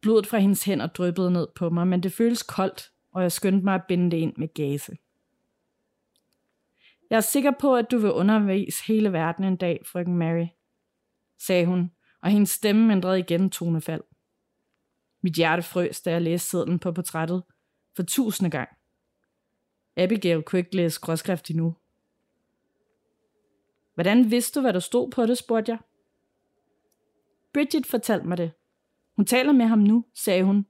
Blodet 0.00 0.26
fra 0.26 0.38
hendes 0.38 0.64
hænder 0.64 0.86
dryppede 0.86 1.30
ned 1.30 1.48
på 1.54 1.70
mig, 1.70 1.86
men 1.86 2.02
det 2.02 2.12
føles 2.12 2.42
koldt, 2.42 2.92
og 3.12 3.22
jeg 3.22 3.32
skyndte 3.32 3.64
mig 3.64 3.74
at 3.74 3.84
binde 3.88 4.10
det 4.10 4.16
ind 4.16 4.36
med 4.36 4.54
gase. 4.54 4.96
Jeg 7.10 7.16
er 7.16 7.20
sikker 7.20 7.52
på, 7.60 7.76
at 7.76 7.90
du 7.90 7.98
vil 7.98 8.12
undervise 8.12 8.84
hele 8.86 9.12
verden 9.12 9.44
en 9.44 9.56
dag, 9.56 9.82
frøken 9.86 10.16
Mary, 10.16 10.46
sagde 11.38 11.66
hun, 11.66 11.90
og 12.22 12.30
hendes 12.30 12.50
stemme 12.50 12.92
ændrede 12.92 13.18
igen 13.18 13.50
tonefald. 13.50 14.02
Mit 15.22 15.34
hjerte 15.34 15.62
frøs, 15.62 16.00
da 16.00 16.10
jeg 16.10 16.22
læste 16.22 16.48
sedlen 16.48 16.78
på 16.78 16.92
portrættet 16.92 17.42
for 17.96 18.02
tusinde 18.02 18.50
gang. 18.50 18.68
Abigail 19.96 20.42
kunne 20.42 20.58
ikke 20.58 20.76
læse 20.76 21.00
gråskrift 21.00 21.50
endnu. 21.50 21.76
Hvordan 23.94 24.30
vidste 24.30 24.58
du, 24.58 24.62
hvad 24.62 24.72
der 24.72 24.80
stod 24.80 25.10
på 25.10 25.26
det, 25.26 25.38
spurgte 25.38 25.72
jeg. 25.72 25.78
Bridget 27.52 27.86
fortalte 27.86 28.26
mig 28.26 28.38
det. 28.38 28.52
Hun 29.18 29.26
taler 29.26 29.52
med 29.52 29.66
ham 29.66 29.78
nu, 29.78 30.04
sagde 30.14 30.44
hun, 30.44 30.66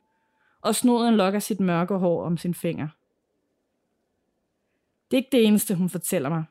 og 0.60 0.74
snod 0.74 1.08
en 1.08 1.16
lok 1.16 1.34
af 1.34 1.42
sit 1.42 1.60
mørke 1.60 1.94
hår 1.94 2.24
om 2.24 2.36
sin 2.36 2.54
finger. 2.54 2.88
Det 5.10 5.16
er 5.16 5.18
ikke 5.18 5.28
det 5.32 5.46
eneste, 5.46 5.74
hun 5.74 5.88
fortæller 5.88 6.28
mig. 6.28 6.44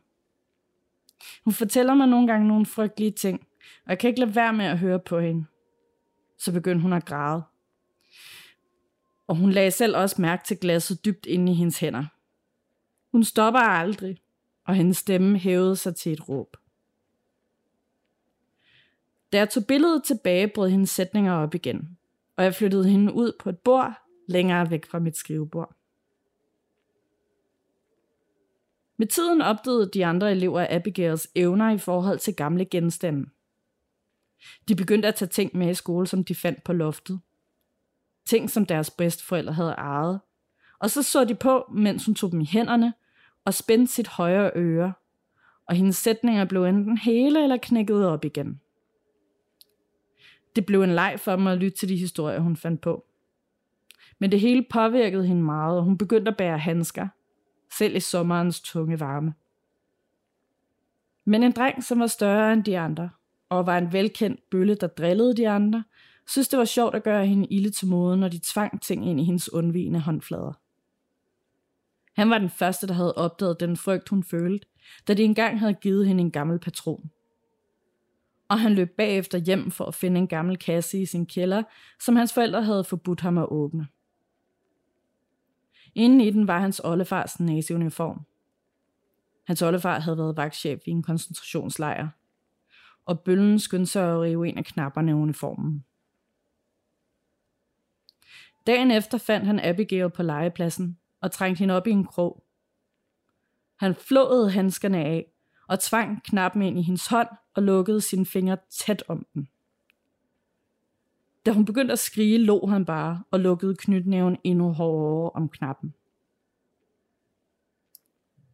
Hun 1.44 1.54
fortæller 1.54 1.94
mig 1.94 2.08
nogle 2.08 2.28
gange 2.28 2.48
nogle 2.48 2.66
frygtelige 2.66 3.12
ting, 3.12 3.48
og 3.86 3.90
jeg 3.90 4.00
kan 4.00 4.08
ikke 4.08 4.20
lade 4.20 4.36
være 4.36 4.54
med 4.54 4.66
at 4.66 4.80
høre 4.80 5.00
på 5.00 5.20
hende. 5.20 5.46
Så 6.38 6.52
begyndte 6.52 6.82
hun 6.82 6.94
at 6.94 7.06
græde. 7.06 7.44
Og 9.28 9.36
hun 9.36 9.52
lagde 9.52 9.72
selv 9.72 9.98
også 9.98 10.22
mærke 10.22 10.44
til 10.46 10.58
glasset 10.58 11.06
dybt 11.06 11.26
inde 11.26 11.52
i 11.52 11.56
hendes 11.56 11.80
hænder. 11.80 12.06
Hun 13.12 13.24
stopper 13.24 13.60
aldrig, 13.60 14.18
og 14.66 14.76
hendes 14.76 14.98
stemme 14.98 15.38
hævede 15.38 15.76
sig 15.76 15.96
til 15.96 16.12
et 16.14 16.30
råb. 16.30 16.58
Da 19.32 19.38
jeg 19.38 19.50
tog 19.50 19.66
billedet 19.68 20.04
tilbage, 20.04 20.48
brød 20.48 20.70
hendes 20.70 20.90
sætninger 20.90 21.34
op 21.34 21.56
igen, 21.56 21.98
og 22.36 22.44
jeg 22.44 22.56
flyttede 22.56 22.90
hende 22.90 23.14
ud 23.14 23.32
på 23.40 23.50
et 23.50 23.60
bord 23.60 23.94
længere 24.28 24.70
væk 24.70 24.86
fra 24.86 25.00
mit 25.00 25.18
skrivebord. 25.18 25.76
Med 28.98 29.08
tiden 29.08 29.42
opdagede 29.42 29.90
de 29.94 30.06
andre 30.06 30.32
elever 30.32 30.68
Abigails 30.70 31.28
evner 31.36 31.70
i 31.70 31.78
forhold 31.78 32.20
til 32.20 32.36
gamle 32.36 32.66
genstande. 32.66 33.30
De 34.68 34.76
begyndte 34.76 35.08
at 35.08 35.16
tage 35.16 35.30
ting 35.30 35.58
med 35.58 35.70
i 35.70 35.74
skole, 35.74 36.08
som 36.08 36.24
de 36.24 36.36
fandt 36.36 36.64
på 36.64 36.74
loftet. 36.74 37.20
Ting, 38.26 38.50
som 38.50 38.66
deres 38.66 38.90
bedsteforældre 38.90 39.54
havde 39.54 39.72
ejet. 39.72 40.20
Og 40.80 40.90
så 40.90 41.04
så 41.04 41.26
de 41.26 41.36
på, 41.36 41.66
mens 41.74 42.06
hun 42.06 42.16
tog 42.16 42.32
dem 42.32 42.42
i 42.42 42.46
hænderne 42.46 42.94
og 43.46 43.54
spændte 43.54 43.94
sit 43.94 44.08
højre 44.08 44.52
øre. 44.56 44.94
Og 45.66 45.76
hendes 45.76 45.96
sætninger 45.96 46.46
blev 46.46 46.64
enten 46.64 46.98
hele 46.98 47.44
eller 47.44 47.58
knækket 47.58 48.06
op 48.06 48.26
igen. 48.26 48.62
Det 50.58 50.66
blev 50.66 50.82
en 50.82 50.96
leg 50.96 51.16
for 51.18 51.36
mig 51.36 51.54
at 51.54 51.60
lytte 51.60 51.78
til 51.78 51.90
de 51.90 51.98
historier, 51.98 52.40
hun 52.40 52.56
fandt 52.56 52.82
på. 52.82 53.06
Men 54.20 54.32
det 54.32 54.40
hele 54.40 54.66
påvirkede 54.70 55.28
hende 55.28 55.44
meget, 55.44 55.78
og 55.78 55.84
hun 55.84 55.98
begyndte 55.98 56.32
at 56.32 56.38
bære 56.38 56.58
handsker, 56.58 57.08
selv 57.78 57.96
i 57.96 58.00
sommerens 58.00 58.62
tunge 58.62 59.00
varme. 59.00 59.34
Men 61.26 61.44
en 61.44 61.52
dreng, 61.52 61.84
som 61.84 62.00
var 62.00 62.08
større 62.08 62.54
end 62.54 62.64
de 62.64 62.80
andre, 62.80 63.10
og 63.50 63.66
var 63.66 63.78
en 63.78 63.94
velkendt 63.94 64.50
bølle, 64.52 64.76
der 64.76 64.88
drillede 64.88 65.38
de 65.38 65.50
andre, 65.50 65.84
synes 66.28 66.48
det 66.48 66.60
var 66.60 66.66
sjovt 66.66 66.96
at 66.96 67.04
gøre 67.04 67.28
hende 67.28 67.48
ilde 67.48 67.70
til 67.70 67.88
mode, 67.88 68.18
når 68.18 68.28
de 68.28 68.40
tvang 68.54 68.82
ting 68.82 69.10
ind 69.10 69.20
i 69.20 69.24
hendes 69.24 69.54
undvigende 69.54 70.00
håndflader. 70.00 70.60
Han 72.14 72.30
var 72.30 72.38
den 72.38 72.50
første, 72.50 72.88
der 72.88 72.94
havde 72.94 73.14
opdaget 73.14 73.60
den 73.60 73.78
frygt, 73.78 74.10
hun 74.10 74.24
følte, 74.24 74.68
da 75.08 75.14
de 75.14 75.24
engang 75.24 75.60
havde 75.60 75.74
givet 75.74 76.08
hende 76.08 76.22
en 76.22 76.32
gammel 76.32 76.60
patron. 76.60 77.12
Og 78.50 78.60
han 78.60 78.74
løb 78.74 78.96
bagefter 78.98 79.38
hjem 79.38 79.72
for 79.72 79.86
at 79.86 79.96
finde 79.96 80.20
en 80.20 80.28
gammel 80.28 80.58
kasse 80.58 81.02
i 81.02 81.06
sin 81.06 81.26
kælder, 81.26 81.64
som 82.00 82.16
hans 82.16 82.34
forældre 82.34 82.64
havde 82.64 82.84
forbudt 82.84 83.22
ham 83.22 83.38
at 83.38 83.48
åbne. 83.52 83.88
Inden 85.96 86.22
i 86.22 86.30
den 86.30 86.48
var 86.48 86.60
hans 86.60 86.82
oldefars 86.84 87.40
naziuniform. 87.40 88.26
Hans 89.48 89.62
oldefar 89.62 90.00
havde 90.00 90.18
været 90.18 90.38
vagtchef 90.38 90.82
i 90.86 90.90
en 90.90 91.04
koncentrationslejr, 91.04 92.08
og 93.06 93.20
bøllen 93.20 93.60
skyndte 93.60 93.92
sig 93.92 94.12
at 94.14 94.22
rive 94.22 94.48
en 94.48 94.58
af 94.58 94.66
knapperne 94.66 95.12
af 95.12 95.16
uniformen. 95.16 95.86
Dagen 98.68 98.92
efter 98.92 99.18
fandt 99.18 99.46
han 99.46 99.60
Abigail 99.60 100.10
på 100.10 100.24
legepladsen 100.24 100.98
og 101.22 101.32
trængte 101.32 101.60
hende 101.60 101.74
op 101.74 101.88
i 101.88 101.92
en 101.92 102.06
krog. 102.06 102.44
Han 103.76 103.96
flåede 103.96 104.52
handskerne 104.52 104.98
af 104.98 105.26
og 105.68 105.80
tvang 105.80 106.24
knappen 106.24 106.62
ind 106.62 106.80
i 106.80 106.82
hendes 106.82 107.08
hånd 107.08 107.28
og 107.56 107.64
lukkede 107.64 108.02
sine 108.02 108.26
fingre 108.26 108.58
tæt 108.70 109.04
om 109.08 109.26
den. 109.34 109.48
Da 111.46 111.52
hun 111.52 111.66
begyndte 111.66 111.92
at 111.92 112.00
skrige, 112.00 112.38
lå 112.38 112.66
han 112.66 112.86
bare 112.86 113.24
og 113.32 113.40
lukkede 113.40 113.76
knytnæven 113.76 114.38
endnu 114.44 114.72
hårdere 114.74 115.30
om 115.30 115.50
knappen. 115.50 115.94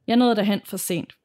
Jeg 0.08 0.16
nåede 0.16 0.36
derhen 0.36 0.62
for 0.66 0.78
sent. 0.78 1.18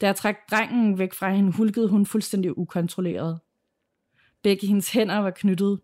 Da 0.00 0.06
jeg 0.06 0.16
trak 0.16 0.36
drengen 0.50 0.98
væk 0.98 1.14
fra 1.14 1.32
hende, 1.32 1.52
hulkede 1.52 1.88
hun 1.88 2.06
fuldstændig 2.06 2.58
ukontrolleret. 2.58 3.40
Begge 4.42 4.66
hendes 4.66 4.92
hænder 4.92 5.16
var 5.16 5.30
knyttet. 5.30 5.80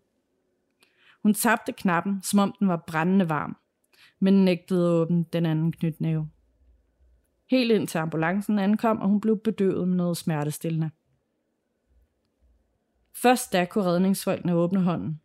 Hun 1.23 1.33
tabte 1.33 1.71
knappen, 1.71 2.21
som 2.23 2.39
om 2.39 2.55
den 2.59 2.67
var 2.67 2.83
brændende 2.87 3.29
varm, 3.29 3.57
men 4.19 4.45
nægtede 4.45 4.87
at 4.87 4.91
åbne 4.91 5.25
den 5.33 5.45
anden 5.45 5.71
knytnæve. 5.71 6.29
Helt 7.49 7.71
indtil 7.71 7.97
ambulancen 7.97 8.59
ankom, 8.59 9.01
og 9.01 9.07
hun 9.07 9.21
blev 9.21 9.39
bedøvet 9.43 9.87
med 9.87 9.97
noget 9.97 10.17
smertestillende. 10.17 10.89
Først 13.15 13.53
da 13.53 13.65
kunne 13.65 13.83
redningsfolkene 13.83 14.55
åbne 14.55 14.81
hånden, 14.81 15.21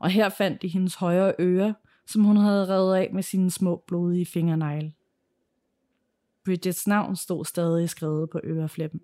og 0.00 0.10
her 0.10 0.28
fandt 0.28 0.62
de 0.62 0.68
hendes 0.68 0.94
højre 0.94 1.34
øre, 1.38 1.74
som 2.06 2.24
hun 2.24 2.36
havde 2.36 2.68
revet 2.68 2.96
af 2.96 3.10
med 3.12 3.22
sine 3.22 3.50
små 3.50 3.84
blodige 3.86 4.26
fingernegle. 4.26 4.94
Bridgets 6.44 6.86
navn 6.86 7.16
stod 7.16 7.44
stadig 7.44 7.90
skrevet 7.90 8.30
på 8.30 8.40
øreflippen. 8.44 9.00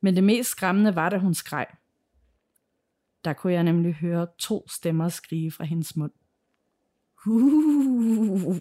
Men 0.00 0.16
det 0.16 0.24
mest 0.24 0.50
skræmmende 0.50 0.94
var, 0.94 1.08
da 1.08 1.18
hun 1.18 1.34
skreg. 1.34 1.66
Der 3.24 3.32
kunne 3.32 3.52
jeg 3.52 3.62
nemlig 3.62 3.94
høre 3.94 4.26
to 4.38 4.68
stemmer 4.68 5.08
skrige 5.08 5.50
fra 5.50 5.64
hendes 5.64 5.96
mund. 5.96 6.12
Uh. 7.26 8.60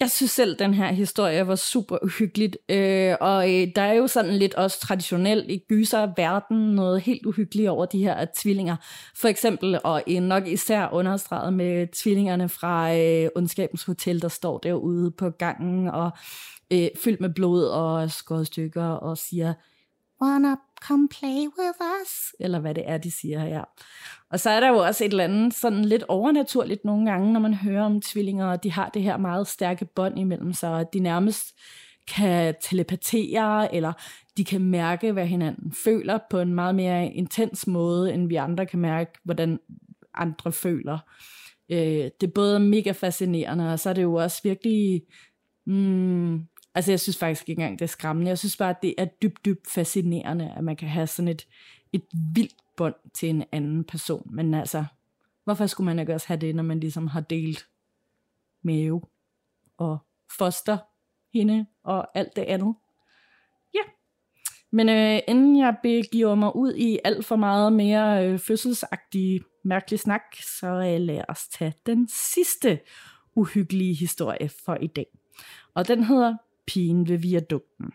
Jeg 0.00 0.10
synes 0.10 0.30
selv, 0.30 0.58
den 0.58 0.74
her 0.74 0.92
historie 0.92 1.46
var 1.46 1.54
super 1.54 1.98
uhyggeligt, 2.02 2.56
øh, 2.68 3.16
og 3.20 3.54
øh, 3.54 3.68
der 3.76 3.82
er 3.82 3.92
jo 3.92 4.06
sådan 4.06 4.34
lidt 4.34 4.54
også 4.54 4.80
traditionelt 4.80 5.50
i 5.50 5.62
gyser 5.68 6.08
verden 6.16 6.74
noget 6.74 7.00
helt 7.00 7.26
uhyggeligt 7.26 7.68
over 7.68 7.86
de 7.86 7.98
her 7.98 8.26
tvillinger. 8.36 8.76
For 9.16 9.28
eksempel, 9.28 9.78
og 9.84 10.02
øh, 10.08 10.20
nok 10.22 10.46
især 10.46 10.88
understreget 10.92 11.52
med 11.52 11.86
tvillingerne 11.86 12.48
fra 12.48 12.96
øh, 12.96 13.28
Undskabens 13.36 13.84
Hotel, 13.84 14.22
der 14.22 14.28
står 14.28 14.58
derude 14.58 15.10
på 15.10 15.30
gangen 15.30 15.88
og 15.88 16.10
øh, 16.72 16.88
fyldt 17.04 17.20
med 17.20 17.30
blod 17.34 17.64
og 17.64 18.10
skåret 18.10 18.46
stykker 18.46 18.84
og 18.84 19.18
siger, 19.18 19.54
wanna 20.22 20.54
come 20.88 21.08
play 21.08 21.38
with 21.58 21.78
us, 22.02 22.34
eller 22.40 22.60
hvad 22.60 22.74
det 22.74 22.84
er, 22.86 22.98
de 22.98 23.10
siger 23.10 23.40
her. 23.40 23.64
Og 24.30 24.40
så 24.40 24.50
er 24.50 24.60
der 24.60 24.68
jo 24.68 24.76
også 24.76 25.04
et 25.04 25.10
eller 25.10 25.24
andet 25.24 25.54
sådan 25.54 25.84
lidt 25.84 26.02
overnaturligt 26.08 26.84
nogle 26.84 27.10
gange, 27.10 27.32
når 27.32 27.40
man 27.40 27.54
hører 27.54 27.84
om 27.84 28.00
tvillinger, 28.00 28.46
og 28.46 28.62
de 28.62 28.72
har 28.72 28.88
det 28.88 29.02
her 29.02 29.16
meget 29.16 29.46
stærke 29.46 29.84
bånd 29.84 30.18
imellem 30.18 30.52
sig, 30.52 30.80
at 30.80 30.92
de 30.92 30.98
nærmest 30.98 31.54
kan 32.08 32.54
telepatere, 32.60 33.74
eller 33.74 33.92
de 34.36 34.44
kan 34.44 34.60
mærke, 34.60 35.12
hvad 35.12 35.26
hinanden 35.26 35.72
føler 35.84 36.18
på 36.30 36.40
en 36.40 36.54
meget 36.54 36.74
mere 36.74 37.06
intens 37.06 37.66
måde, 37.66 38.14
end 38.14 38.28
vi 38.28 38.34
andre 38.34 38.66
kan 38.66 38.78
mærke, 38.78 39.10
hvordan 39.24 39.58
andre 40.14 40.52
føler. 40.52 40.98
Øh, 41.70 42.10
det 42.20 42.22
er 42.22 42.32
både 42.34 42.60
mega 42.60 42.92
fascinerende, 42.92 43.72
og 43.72 43.78
så 43.78 43.90
er 43.90 43.94
det 43.94 44.02
jo 44.02 44.14
også 44.14 44.40
virkelig 44.42 45.02
mm, 45.66 46.46
Altså, 46.74 46.92
jeg 46.92 47.00
synes 47.00 47.18
faktisk 47.18 47.48
ikke 47.48 47.60
engang, 47.60 47.78
det 47.78 47.84
er 47.84 47.88
skræmmende. 47.88 48.28
Jeg 48.28 48.38
synes 48.38 48.56
bare, 48.56 48.70
at 48.70 48.82
det 48.82 48.94
er 48.98 49.04
dybt, 49.04 49.44
dybt 49.44 49.70
fascinerende, 49.70 50.52
at 50.56 50.64
man 50.64 50.76
kan 50.76 50.88
have 50.88 51.06
sådan 51.06 51.28
et, 51.28 51.46
et 51.92 52.04
vildt 52.34 52.56
bånd 52.76 52.94
til 53.14 53.28
en 53.28 53.44
anden 53.52 53.84
person. 53.84 54.30
Men 54.32 54.54
altså, 54.54 54.84
hvorfor 55.44 55.66
skulle 55.66 55.84
man 55.84 55.98
ikke 55.98 56.14
også 56.14 56.28
have 56.28 56.40
det, 56.40 56.54
når 56.54 56.62
man 56.62 56.80
ligesom 56.80 57.06
har 57.06 57.20
delt 57.20 57.68
mave 58.62 59.02
og 59.76 59.98
foster 60.38 60.78
hende 61.32 61.66
og 61.84 62.18
alt 62.18 62.36
det 62.36 62.42
andet? 62.42 62.74
Ja. 63.74 63.80
Men 64.70 64.88
øh, 64.88 65.20
inden 65.28 65.58
jeg 65.58 65.76
begiver 65.82 66.34
mig 66.34 66.56
ud 66.56 66.74
i 66.74 66.98
alt 67.04 67.24
for 67.26 67.36
meget 67.36 67.72
mere 67.72 68.26
øh, 68.26 68.38
fødselsagtig 68.38 69.40
mærkelig 69.64 70.00
snak, 70.00 70.22
så 70.60 70.66
øh, 70.66 71.00
lad 71.00 71.24
os 71.28 71.48
tage 71.48 71.74
den 71.86 72.08
sidste 72.08 72.80
uhyggelige 73.36 73.94
historie 73.94 74.50
for 74.64 74.74
i 74.80 74.86
dag. 74.86 75.06
Og 75.74 75.88
den 75.88 76.04
hedder 76.04 76.36
Pigen 76.66 77.08
ved 77.08 77.18
viadukten. 77.18 77.92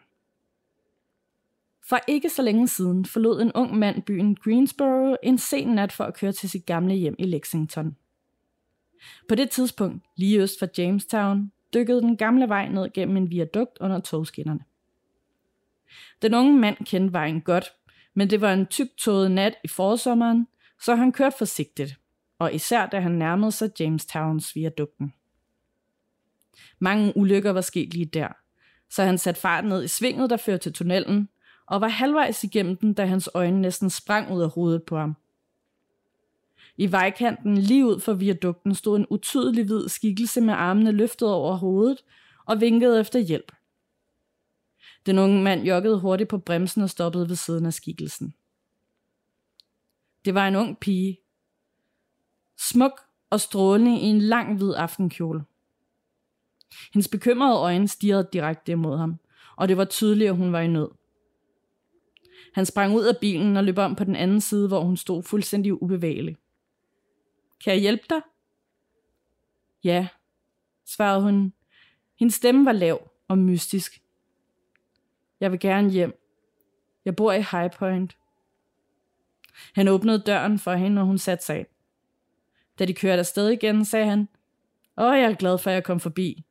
For 1.90 2.00
ikke 2.08 2.30
så 2.30 2.42
længe 2.42 2.68
siden 2.68 3.06
forlod 3.06 3.42
en 3.42 3.52
ung 3.52 3.78
mand 3.78 4.04
byen 4.04 4.36
Greensboro 4.36 5.16
en 5.24 5.38
sen 5.38 5.68
nat 5.68 5.92
for 5.92 6.04
at 6.04 6.14
køre 6.14 6.32
til 6.32 6.50
sit 6.50 6.66
gamle 6.66 6.94
hjem 6.94 7.16
i 7.20 7.26
Lexington. 7.26 7.98
På 9.30 9.36
det 9.36 9.50
tidspunkt, 9.50 10.06
lige 10.16 10.42
øst 10.42 10.60
for 10.60 10.68
Jamestown, 10.78 11.52
dykkede 11.74 12.02
den 12.02 12.18
gamle 12.18 12.50
vej 12.50 12.68
ned 12.68 12.90
gennem 12.94 13.18
en 13.18 13.30
viadukt 13.30 13.78
under 13.80 14.00
togskinnerne. 14.00 14.60
Den 16.22 16.34
unge 16.34 16.60
mand 16.60 16.78
kendte 16.86 17.14
vejen 17.14 17.42
godt, 17.42 17.66
men 18.14 18.30
det 18.30 18.42
var 18.42 18.54
en 18.54 18.68
tygtåget 18.68 19.32
nat 19.32 19.56
i 19.64 19.68
forsommeren, 19.68 20.48
så 20.82 20.96
han 20.96 21.12
kørte 21.12 21.38
forsigtigt, 21.38 22.00
og 22.40 22.54
især 22.54 22.86
da 22.86 23.00
han 23.00 23.12
nærmede 23.12 23.52
sig 23.52 23.72
Jamestowns 23.80 24.56
viadukten. 24.56 25.14
Mange 26.80 27.18
ulykker 27.18 27.52
var 27.52 27.62
sket 27.62 27.94
lige 27.94 28.06
der, 28.06 28.28
så 28.90 29.04
han 29.04 29.18
satte 29.18 29.42
fart 29.42 29.66
ned 29.66 29.84
i 29.84 29.88
svinget, 29.88 30.30
der 30.30 30.38
førte 30.38 30.64
til 30.64 30.74
tunnelen, 30.74 31.30
og 31.68 31.82
var 31.82 31.88
halvvejs 31.88 32.44
igennem 32.44 32.78
den, 32.78 32.94
da 32.94 33.06
hans 33.06 33.30
øjne 33.34 33.62
næsten 33.62 33.90
sprang 33.90 34.32
ud 34.32 34.42
af 34.42 34.50
hovedet 34.50 34.84
på 34.84 34.98
ham. 34.98 35.16
I 36.78 36.92
vejkanten 36.92 37.58
lige 37.58 37.86
ud 37.86 38.00
for 38.00 38.14
viadukten 38.14 38.76
stod 38.76 38.98
en 38.98 39.08
utydelig 39.10 39.66
hvid 39.66 39.90
skikkelse 39.90 40.42
med 40.42 40.54
armene 40.54 40.92
løftet 40.92 41.30
over 41.30 41.56
hovedet 41.56 41.98
og 42.46 42.62
vinkede 42.62 43.00
efter 43.00 43.20
hjælp. 43.20 43.52
Den 45.06 45.18
unge 45.18 45.44
mand 45.44 45.64
joggede 45.64 46.00
hurtigt 46.00 46.30
på 46.30 46.38
bremsen 46.38 46.82
og 46.82 46.90
stoppede 46.90 47.30
ved 47.30 47.36
siden 47.36 47.66
af 47.66 47.74
skikkelsen. 47.74 48.34
Det 50.26 50.34
var 50.34 50.48
en 50.48 50.56
ung 50.56 50.80
pige. 50.80 51.20
Smuk 52.58 53.02
og 53.30 53.42
strålende 53.42 54.00
i 54.00 54.04
en 54.04 54.20
lang 54.20 54.58
hvid 54.58 54.74
aftenkjole. 54.74 55.44
Hendes 56.94 57.08
bekymrede 57.08 57.60
øjne 57.60 57.88
stirrede 57.88 58.30
direkte 58.34 58.72
imod 58.72 58.98
ham, 58.98 59.20
og 59.56 59.68
det 59.68 59.78
var 59.78 59.86
tydeligt, 59.86 60.30
at 60.30 60.36
hun 60.36 60.54
var 60.54 60.60
i 60.60 60.68
nød. 60.68 60.90
Han 62.54 62.66
sprang 62.66 62.96
ud 62.96 63.04
af 63.04 63.18
bilen 63.22 63.58
og 63.58 63.64
løb 63.64 63.78
om 63.78 63.96
på 63.96 64.04
den 64.04 64.16
anden 64.16 64.42
side, 64.42 64.68
hvor 64.68 64.82
hun 64.82 64.98
stod 64.98 65.24
fuldstændig 65.24 65.84
ubevægelig. 65.84 66.38
Kan 67.64 67.74
jeg 67.74 67.82
hjælpe 67.82 68.04
dig? 68.10 68.22
Ja, 69.84 70.08
svarede 70.86 71.22
hun. 71.22 71.54
Hendes 72.20 72.36
stemme 72.36 72.66
var 72.66 72.72
lav 72.72 73.12
og 73.28 73.38
mystisk. 73.38 74.02
Jeg 75.40 75.52
vil 75.52 75.60
gerne 75.60 75.90
hjem. 75.90 76.20
Jeg 77.06 77.16
bor 77.16 77.32
i 77.32 77.42
High 77.52 77.72
Point. 77.72 78.18
Han 79.74 79.88
åbnede 79.88 80.24
døren 80.26 80.60
for 80.60 80.74
hende, 80.74 81.02
og 81.02 81.06
hun 81.06 81.18
satte 81.18 81.46
sig 81.46 81.60
ind. 81.60 81.68
Da 82.80 82.86
de 82.86 82.94
kørte 82.94 83.20
afsted 83.20 83.50
igen, 83.50 83.86
sagde 83.86 84.06
han, 84.06 84.28
Åh, 84.98 85.18
jeg 85.18 85.32
er 85.32 85.36
glad 85.36 85.58
for, 85.58 85.70
at 85.70 85.74
jeg 85.74 85.84
kom 85.84 86.00
forbi. 86.00 86.44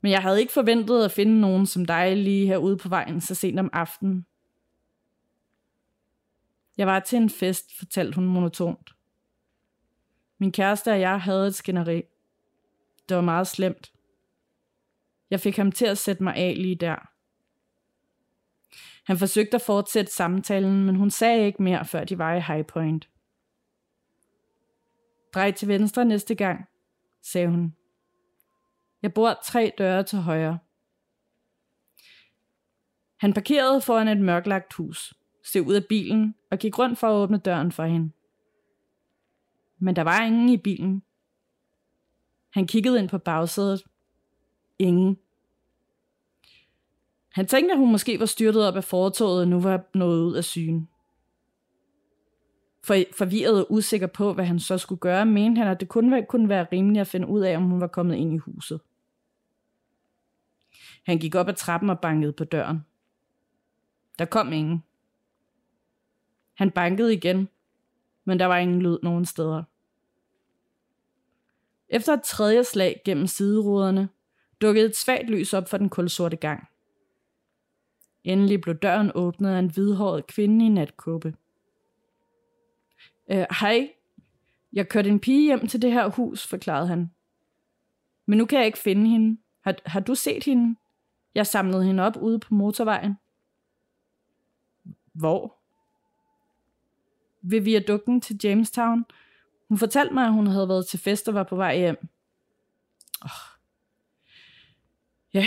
Men 0.00 0.12
jeg 0.12 0.22
havde 0.22 0.40
ikke 0.40 0.52
forventet 0.52 1.04
at 1.04 1.12
finde 1.12 1.40
nogen 1.40 1.66
som 1.66 1.84
dig 1.84 2.16
lige 2.16 2.46
herude 2.46 2.76
på 2.76 2.88
vejen 2.88 3.20
så 3.20 3.34
sent 3.34 3.60
om 3.60 3.70
aftenen. 3.72 4.26
Jeg 6.76 6.86
var 6.86 7.00
til 7.00 7.16
en 7.16 7.30
fest, 7.30 7.78
fortalte 7.78 8.14
hun 8.14 8.26
monotont. 8.26 8.90
Min 10.38 10.52
kæreste 10.52 10.92
og 10.92 11.00
jeg 11.00 11.20
havde 11.20 11.46
et 11.46 11.54
skænderi. 11.54 12.02
Det 13.08 13.16
var 13.16 13.22
meget 13.22 13.46
slemt. 13.46 13.92
Jeg 15.30 15.40
fik 15.40 15.56
ham 15.56 15.72
til 15.72 15.86
at 15.86 15.98
sætte 15.98 16.22
mig 16.22 16.34
af 16.34 16.54
lige 16.56 16.74
der. 16.74 16.96
Han 19.06 19.18
forsøgte 19.18 19.54
at 19.54 19.62
fortsætte 19.62 20.12
samtalen, 20.12 20.84
men 20.84 20.96
hun 20.96 21.10
sagde 21.10 21.46
ikke 21.46 21.62
mere, 21.62 21.84
før 21.84 22.04
de 22.04 22.18
var 22.18 22.34
i 22.34 22.40
High 22.40 22.66
Point. 22.66 23.08
Drej 25.34 25.50
til 25.50 25.68
venstre 25.68 26.04
næste 26.04 26.34
gang, 26.34 26.68
sagde 27.22 27.48
hun. 27.48 27.75
Jeg 29.02 29.14
bor 29.14 29.40
tre 29.44 29.72
døre 29.78 30.02
til 30.02 30.18
højre. 30.18 30.58
Han 33.16 33.32
parkerede 33.32 33.80
foran 33.80 34.08
et 34.08 34.20
mørklagt 34.20 34.74
hus, 34.74 35.14
steg 35.44 35.66
ud 35.66 35.74
af 35.74 35.86
bilen 35.88 36.34
og 36.50 36.58
gik 36.58 36.78
rundt 36.78 36.98
for 36.98 37.06
at 37.08 37.14
åbne 37.14 37.38
døren 37.38 37.72
for 37.72 37.84
hende. 37.84 38.10
Men 39.78 39.96
der 39.96 40.02
var 40.02 40.24
ingen 40.24 40.48
i 40.48 40.56
bilen. 40.56 41.02
Han 42.50 42.66
kiggede 42.66 42.98
ind 42.98 43.08
på 43.08 43.18
bagsædet. 43.18 43.84
Ingen. 44.78 45.18
Han 47.32 47.46
tænkte, 47.46 47.72
at 47.72 47.78
hun 47.78 47.92
måske 47.92 48.20
var 48.20 48.26
styrtet 48.26 48.68
op 48.68 48.76
af 48.76 48.84
fortoget 48.84 49.40
og 49.40 49.48
nu 49.48 49.60
var 49.60 49.84
nået 49.94 50.20
ud 50.20 50.34
af 50.34 50.44
syne. 50.44 50.86
For, 52.86 52.96
forvirret 53.18 53.60
og 53.60 53.72
usikker 53.72 54.06
på, 54.06 54.32
hvad 54.32 54.44
han 54.44 54.60
så 54.60 54.78
skulle 54.78 54.98
gøre, 54.98 55.26
mente 55.26 55.58
han, 55.58 55.68
at 55.68 55.80
det 55.80 55.88
kun 55.88 56.26
kunne 56.28 56.48
være 56.48 56.66
rimeligt 56.72 57.00
at 57.00 57.06
finde 57.06 57.26
ud 57.26 57.40
af, 57.40 57.56
om 57.56 57.62
hun 57.62 57.80
var 57.80 57.86
kommet 57.86 58.16
ind 58.16 58.34
i 58.34 58.36
huset. 58.36 58.80
Han 61.06 61.18
gik 61.18 61.34
op 61.34 61.48
ad 61.48 61.54
trappen 61.54 61.90
og 61.90 62.00
bankede 62.00 62.32
på 62.32 62.44
døren. 62.44 62.84
Der 64.18 64.24
kom 64.24 64.52
ingen. 64.52 64.84
Han 66.54 66.70
bankede 66.70 67.14
igen, 67.14 67.48
men 68.24 68.38
der 68.38 68.46
var 68.46 68.56
ingen 68.56 68.82
lyd 68.82 68.98
nogen 69.02 69.24
steder. 69.24 69.62
Efter 71.88 72.12
et 72.12 72.22
tredje 72.22 72.64
slag 72.64 73.02
gennem 73.04 73.26
sideruderne, 73.26 74.08
dukkede 74.60 74.86
et 74.86 74.96
svagt 74.96 75.30
lys 75.30 75.54
op 75.54 75.68
for 75.68 75.76
den 75.76 75.88
kulsorte 75.88 76.36
gang. 76.36 76.68
Endelig 78.24 78.60
blev 78.60 78.74
døren 78.74 79.10
åbnet 79.14 79.50
af 79.50 79.58
en 79.58 79.70
hvidhåret 79.70 80.26
kvinde 80.26 80.66
i 80.66 80.68
natkåbe. 80.68 81.34
Øh, 83.30 83.46
Hej, 83.60 83.90
jeg 84.72 84.88
kørte 84.88 85.10
en 85.10 85.20
pige 85.20 85.44
hjem 85.44 85.66
til 85.66 85.82
det 85.82 85.92
her 85.92 86.08
hus, 86.08 86.46
forklarede 86.46 86.88
han. 86.88 87.10
Men 88.26 88.38
nu 88.38 88.46
kan 88.46 88.58
jeg 88.58 88.66
ikke 88.66 88.78
finde 88.78 89.10
hende. 89.10 89.40
Har, 89.60 89.74
har 89.86 90.00
du 90.00 90.14
set 90.14 90.44
hende? 90.44 90.76
Jeg 91.34 91.46
samlede 91.46 91.84
hende 91.84 92.02
op 92.02 92.16
ude 92.16 92.38
på 92.38 92.54
motorvejen. 92.54 93.14
Hvor? 95.12 95.56
Ved 97.42 97.60
viadukken 97.60 98.20
til 98.20 98.40
Jamestown. 98.44 99.04
Hun 99.68 99.78
fortalte 99.78 100.14
mig, 100.14 100.24
at 100.24 100.32
hun 100.32 100.46
havde 100.46 100.68
været 100.68 100.86
til 100.86 100.98
fest 100.98 101.28
og 101.28 101.34
var 101.34 101.42
på 101.42 101.56
vej 101.56 101.76
hjem. 101.78 102.08
Oh. 103.22 103.30
Ja, 105.34 105.44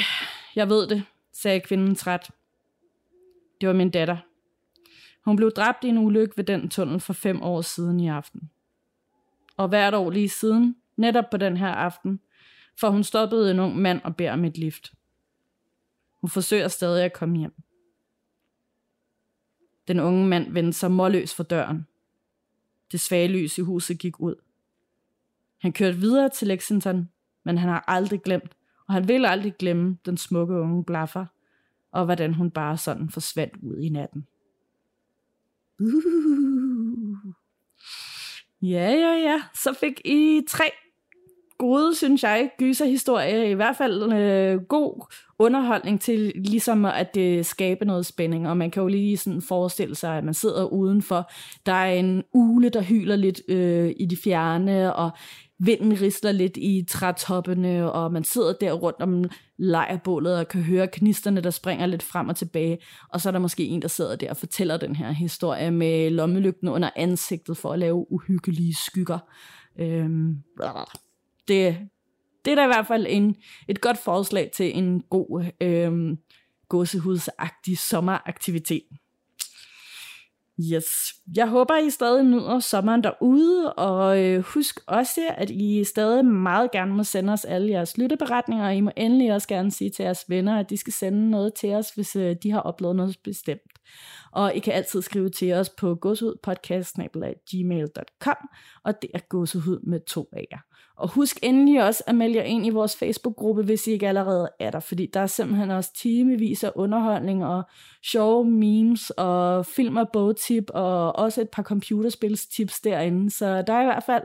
jeg 0.55 0.69
ved 0.69 0.87
det, 0.87 1.03
sagde 1.31 1.59
kvinden 1.59 1.95
træt. 1.95 2.31
Det 3.61 3.69
var 3.69 3.75
min 3.75 3.91
datter. 3.91 4.17
Hun 5.29 5.35
blev 5.35 5.51
dræbt 5.51 5.83
i 5.83 5.87
en 5.87 5.97
ulykke 5.97 6.37
ved 6.37 6.43
den 6.43 6.69
tunnel 6.69 6.99
for 6.99 7.13
fem 7.13 7.41
år 7.41 7.61
siden 7.61 7.99
i 7.99 8.07
aften. 8.07 8.49
Og 9.57 9.67
hvert 9.67 9.93
år 9.93 10.09
lige 10.09 10.29
siden, 10.29 10.75
netop 10.97 11.29
på 11.31 11.37
den 11.37 11.57
her 11.57 11.67
aften, 11.67 12.19
for 12.79 12.89
hun 12.89 13.03
stoppede 13.03 13.51
en 13.51 13.59
ung 13.59 13.77
mand 13.77 14.01
og 14.03 14.15
beder 14.15 14.33
om 14.33 14.45
et 14.45 14.57
lift. 14.57 14.93
Hun 16.21 16.29
forsøger 16.29 16.67
stadig 16.67 17.05
at 17.05 17.13
komme 17.13 17.37
hjem. 17.37 17.53
Den 19.87 19.99
unge 19.99 20.27
mand 20.27 20.53
vendte 20.53 20.73
sig 20.73 20.91
målløs 20.91 21.35
for 21.35 21.43
døren. 21.43 21.87
Det 22.91 22.99
svage 22.99 23.27
lys 23.27 23.57
i 23.57 23.61
huset 23.61 23.99
gik 23.99 24.19
ud. 24.19 24.35
Han 25.57 25.73
kørte 25.73 25.97
videre 25.97 26.29
til 26.29 26.47
Lexington, 26.47 27.09
men 27.43 27.57
han 27.57 27.69
har 27.69 27.83
aldrig 27.87 28.21
glemt, 28.21 28.57
og 28.87 28.93
han 28.93 29.07
vil 29.07 29.25
aldrig 29.25 29.53
glemme 29.59 29.97
den 30.05 30.17
smukke 30.17 30.53
unge 30.53 30.83
blaffer, 30.83 31.25
og 31.91 32.05
hvordan 32.05 32.33
hun 32.33 32.51
bare 32.51 32.77
sådan 32.77 33.09
forsvandt 33.09 33.55
ud 33.63 33.77
i 33.77 33.89
natten. 33.89 34.27
Uh. 35.79 37.33
Ja, 38.61 38.91
ja, 38.91 39.13
ja. 39.13 39.41
Så 39.53 39.73
fik 39.79 40.01
I 40.05 40.41
tre 40.47 40.71
gode, 41.57 41.95
synes 41.95 42.23
jeg, 42.23 42.49
gyserhistorie. 42.57 43.51
I 43.51 43.53
hvert 43.53 43.77
fald 43.77 44.13
øh, 44.13 44.61
god 44.61 45.13
underholdning 45.39 46.01
til 46.01 46.31
ligesom 46.35 46.85
at 46.85 47.15
det 47.15 47.45
skabe 47.45 47.85
noget 47.85 48.05
spænding. 48.05 48.49
Og 48.49 48.57
man 48.57 48.71
kan 48.71 48.81
jo 48.81 48.87
lige 48.87 49.17
sådan 49.17 49.41
forestille 49.41 49.95
sig, 49.95 50.17
at 50.17 50.23
man 50.23 50.33
sidder 50.33 50.65
udenfor. 50.65 51.31
Der 51.65 51.73
er 51.73 51.93
en 51.93 52.23
ule, 52.33 52.69
der 52.69 52.81
hyler 52.81 53.15
lidt 53.15 53.41
øh, 53.47 53.93
i 53.97 54.05
de 54.05 54.17
fjerne, 54.17 54.95
og 54.95 55.11
vinden 55.59 56.01
risler 56.01 56.31
lidt 56.31 56.57
i 56.57 56.85
trætoppene, 56.89 57.91
og 57.91 58.13
man 58.13 58.23
sidder 58.23 58.53
der 58.53 58.73
rundt 58.73 59.01
om 59.01 59.23
lejrbålet 59.57 60.37
og 60.37 60.47
kan 60.47 60.61
høre 60.61 60.87
knisterne, 60.87 61.41
der 61.41 61.49
springer 61.49 61.85
lidt 61.85 62.03
frem 62.03 62.29
og 62.29 62.35
tilbage. 62.35 62.79
Og 63.09 63.21
så 63.21 63.29
er 63.29 63.31
der 63.31 63.39
måske 63.39 63.63
en, 63.63 63.81
der 63.81 63.87
sidder 63.87 64.15
der 64.15 64.29
og 64.29 64.37
fortæller 64.37 64.77
den 64.77 64.95
her 64.95 65.11
historie 65.11 65.71
med 65.71 66.09
lommelygten 66.09 66.67
under 66.67 66.89
ansigtet 66.95 67.57
for 67.57 67.73
at 67.73 67.79
lave 67.79 68.11
uhyggelige 68.11 68.75
skygger. 68.75 69.19
Øhm, 69.79 70.35
det, 71.47 71.77
det 72.45 72.51
er 72.51 72.55
da 72.55 72.63
i 72.63 72.67
hvert 72.67 72.87
fald 72.87 73.05
en, 73.09 73.35
et 73.67 73.81
godt 73.81 73.97
forslag 73.97 74.51
til 74.55 74.77
en 74.77 75.01
god 75.09 75.45
øhm, 75.61 76.17
gåsehudsagtig 76.69 77.77
sommeraktivitet. 77.77 78.83
Yes. 80.59 81.13
Jeg 81.35 81.47
håber, 81.47 81.77
I 81.77 81.89
stadig 81.89 82.23
nyder 82.23 82.59
sommeren 82.59 83.03
derude, 83.03 83.73
og 83.73 84.23
øh, 84.23 84.43
husk 84.43 84.79
også, 84.87 85.21
at 85.37 85.49
I 85.49 85.83
stadig 85.83 86.25
meget 86.25 86.71
gerne 86.71 86.93
må 86.93 87.03
sende 87.03 87.33
os 87.33 87.45
alle 87.45 87.71
jeres 87.71 87.97
lytteberetninger, 87.97 88.65
og 88.65 88.75
I 88.75 88.81
må 88.81 88.91
endelig 88.97 89.33
også 89.33 89.47
gerne 89.47 89.71
sige 89.71 89.89
til 89.89 90.03
jeres 90.03 90.25
venner, 90.27 90.59
at 90.59 90.69
de 90.69 90.77
skal 90.77 90.93
sende 90.93 91.29
noget 91.29 91.53
til 91.53 91.73
os, 91.73 91.89
hvis 91.89 92.15
øh, 92.15 92.35
de 92.43 92.51
har 92.51 92.59
oplevet 92.59 92.95
noget 92.95 93.17
bestemt. 93.23 93.78
Og 94.31 94.55
I 94.55 94.59
kan 94.59 94.73
altid 94.73 95.01
skrive 95.01 95.29
til 95.29 95.53
os 95.53 95.69
på 95.69 95.95
godsehudpodcast.gmail.com, 95.95 98.49
og 98.83 99.01
det 99.01 99.09
er 99.13 99.19
godsehud 99.29 99.79
med 99.79 99.99
to 99.99 100.29
A'er. 100.35 100.93
Og 100.97 101.09
husk 101.09 101.39
endelig 101.43 101.83
også 101.83 102.03
at 102.07 102.15
melde 102.15 102.35
jer 102.35 102.43
ind 102.43 102.65
i 102.65 102.69
vores 102.69 102.95
Facebook-gruppe, 102.95 103.63
hvis 103.63 103.87
I 103.87 103.91
ikke 103.91 104.07
allerede 104.07 104.49
er 104.59 104.71
der, 104.71 104.79
fordi 104.79 105.09
der 105.13 105.19
er 105.19 105.27
simpelthen 105.27 105.71
også 105.71 105.93
timevis 105.93 106.63
af 106.63 106.71
underholdning 106.75 107.45
og 107.45 107.63
sjove 108.05 108.45
memes 108.45 109.09
og 109.09 109.65
film 109.65 109.97
og 109.97 110.09
bogtip 110.13 110.63
og 110.69 111.15
også 111.15 111.41
et 111.41 111.49
par 111.49 111.63
computerspilstips 111.63 112.81
derinde. 112.81 113.31
Så 113.31 113.61
der 113.61 113.73
er 113.73 113.81
i 113.81 113.85
hvert 113.85 114.03
fald 114.03 114.23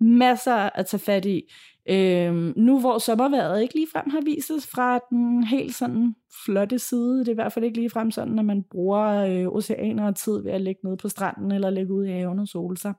masser 0.00 0.54
at 0.54 0.86
tage 0.86 1.00
fat 1.00 1.24
i. 1.24 1.42
Øhm, 1.88 2.52
nu 2.56 2.80
hvor 2.80 2.98
sommerværet 2.98 3.62
ikke 3.62 3.74
ligefrem 3.74 4.10
har 4.10 4.20
vist 4.20 4.46
sig 4.46 4.62
fra 4.74 5.00
den 5.10 5.44
helt 5.44 5.74
sådan 5.74 6.14
flotte 6.44 6.78
side, 6.78 7.18
det 7.18 7.28
er 7.28 7.32
i 7.32 7.34
hvert 7.34 7.52
fald 7.52 7.64
ikke 7.64 7.78
ligefrem 7.78 8.10
sådan, 8.10 8.38
at 8.38 8.44
man 8.44 8.64
bruger 8.70 9.00
øh, 9.00 9.46
oceaner 9.48 10.06
og 10.06 10.16
tid 10.16 10.42
ved 10.42 10.52
at 10.52 10.60
ligge 10.60 10.80
nede 10.84 10.96
på 10.96 11.08
stranden 11.08 11.52
eller 11.52 11.70
ligge 11.70 11.92
ude 11.92 12.08
i 12.08 12.12
haven 12.12 12.38
og 12.38 12.48
sole 12.48 12.76
sig. 12.76 12.94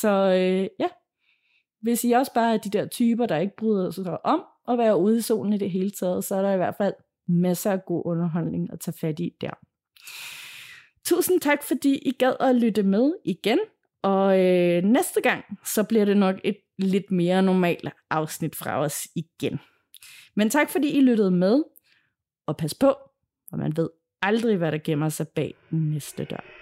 Så 0.00 0.08
øh, 0.08 0.68
ja, 0.80 0.88
hvis 1.82 2.04
I 2.04 2.12
også 2.12 2.32
bare 2.34 2.54
er 2.54 2.58
de 2.58 2.70
der 2.70 2.86
typer, 2.86 3.26
der 3.26 3.38
ikke 3.38 3.56
bryder 3.56 3.90
sig 3.90 4.26
om 4.26 4.42
at 4.68 4.78
være 4.78 4.98
ude 4.98 5.18
i 5.18 5.20
solen 5.20 5.52
i 5.52 5.58
det 5.58 5.70
hele 5.70 5.90
taget, 5.90 6.24
så 6.24 6.34
er 6.34 6.42
der 6.42 6.52
i 6.52 6.56
hvert 6.56 6.76
fald 6.78 6.94
masser 7.28 7.72
af 7.72 7.84
god 7.84 8.02
underholdning 8.04 8.72
at 8.72 8.80
tage 8.80 8.94
fat 9.00 9.20
i 9.20 9.30
der. 9.40 9.50
Tusind 11.04 11.40
tak, 11.40 11.62
fordi 11.62 11.98
I 11.98 12.10
gad 12.10 12.32
at 12.40 12.54
lytte 12.54 12.82
med 12.82 13.12
igen. 13.24 13.58
Og 14.02 14.40
øh, 14.40 14.82
næste 14.82 15.20
gang, 15.20 15.44
så 15.64 15.84
bliver 15.84 16.04
det 16.04 16.16
nok 16.16 16.36
et 16.44 16.56
lidt 16.78 17.10
mere 17.10 17.42
normalt 17.42 17.88
afsnit 18.10 18.56
fra 18.56 18.78
os 18.80 19.08
igen. 19.16 19.60
Men 20.36 20.50
tak, 20.50 20.70
fordi 20.70 20.98
I 20.98 21.00
lyttede 21.00 21.30
med. 21.30 21.62
Og 22.46 22.56
pas 22.56 22.74
på, 22.74 22.96
for 23.50 23.56
man 23.56 23.76
ved 23.76 23.90
aldrig, 24.22 24.56
hvad 24.56 24.72
der 24.72 24.78
gemmer 24.78 25.08
sig 25.08 25.28
bag 25.28 25.54
næste 25.70 26.24
dør. 26.24 26.61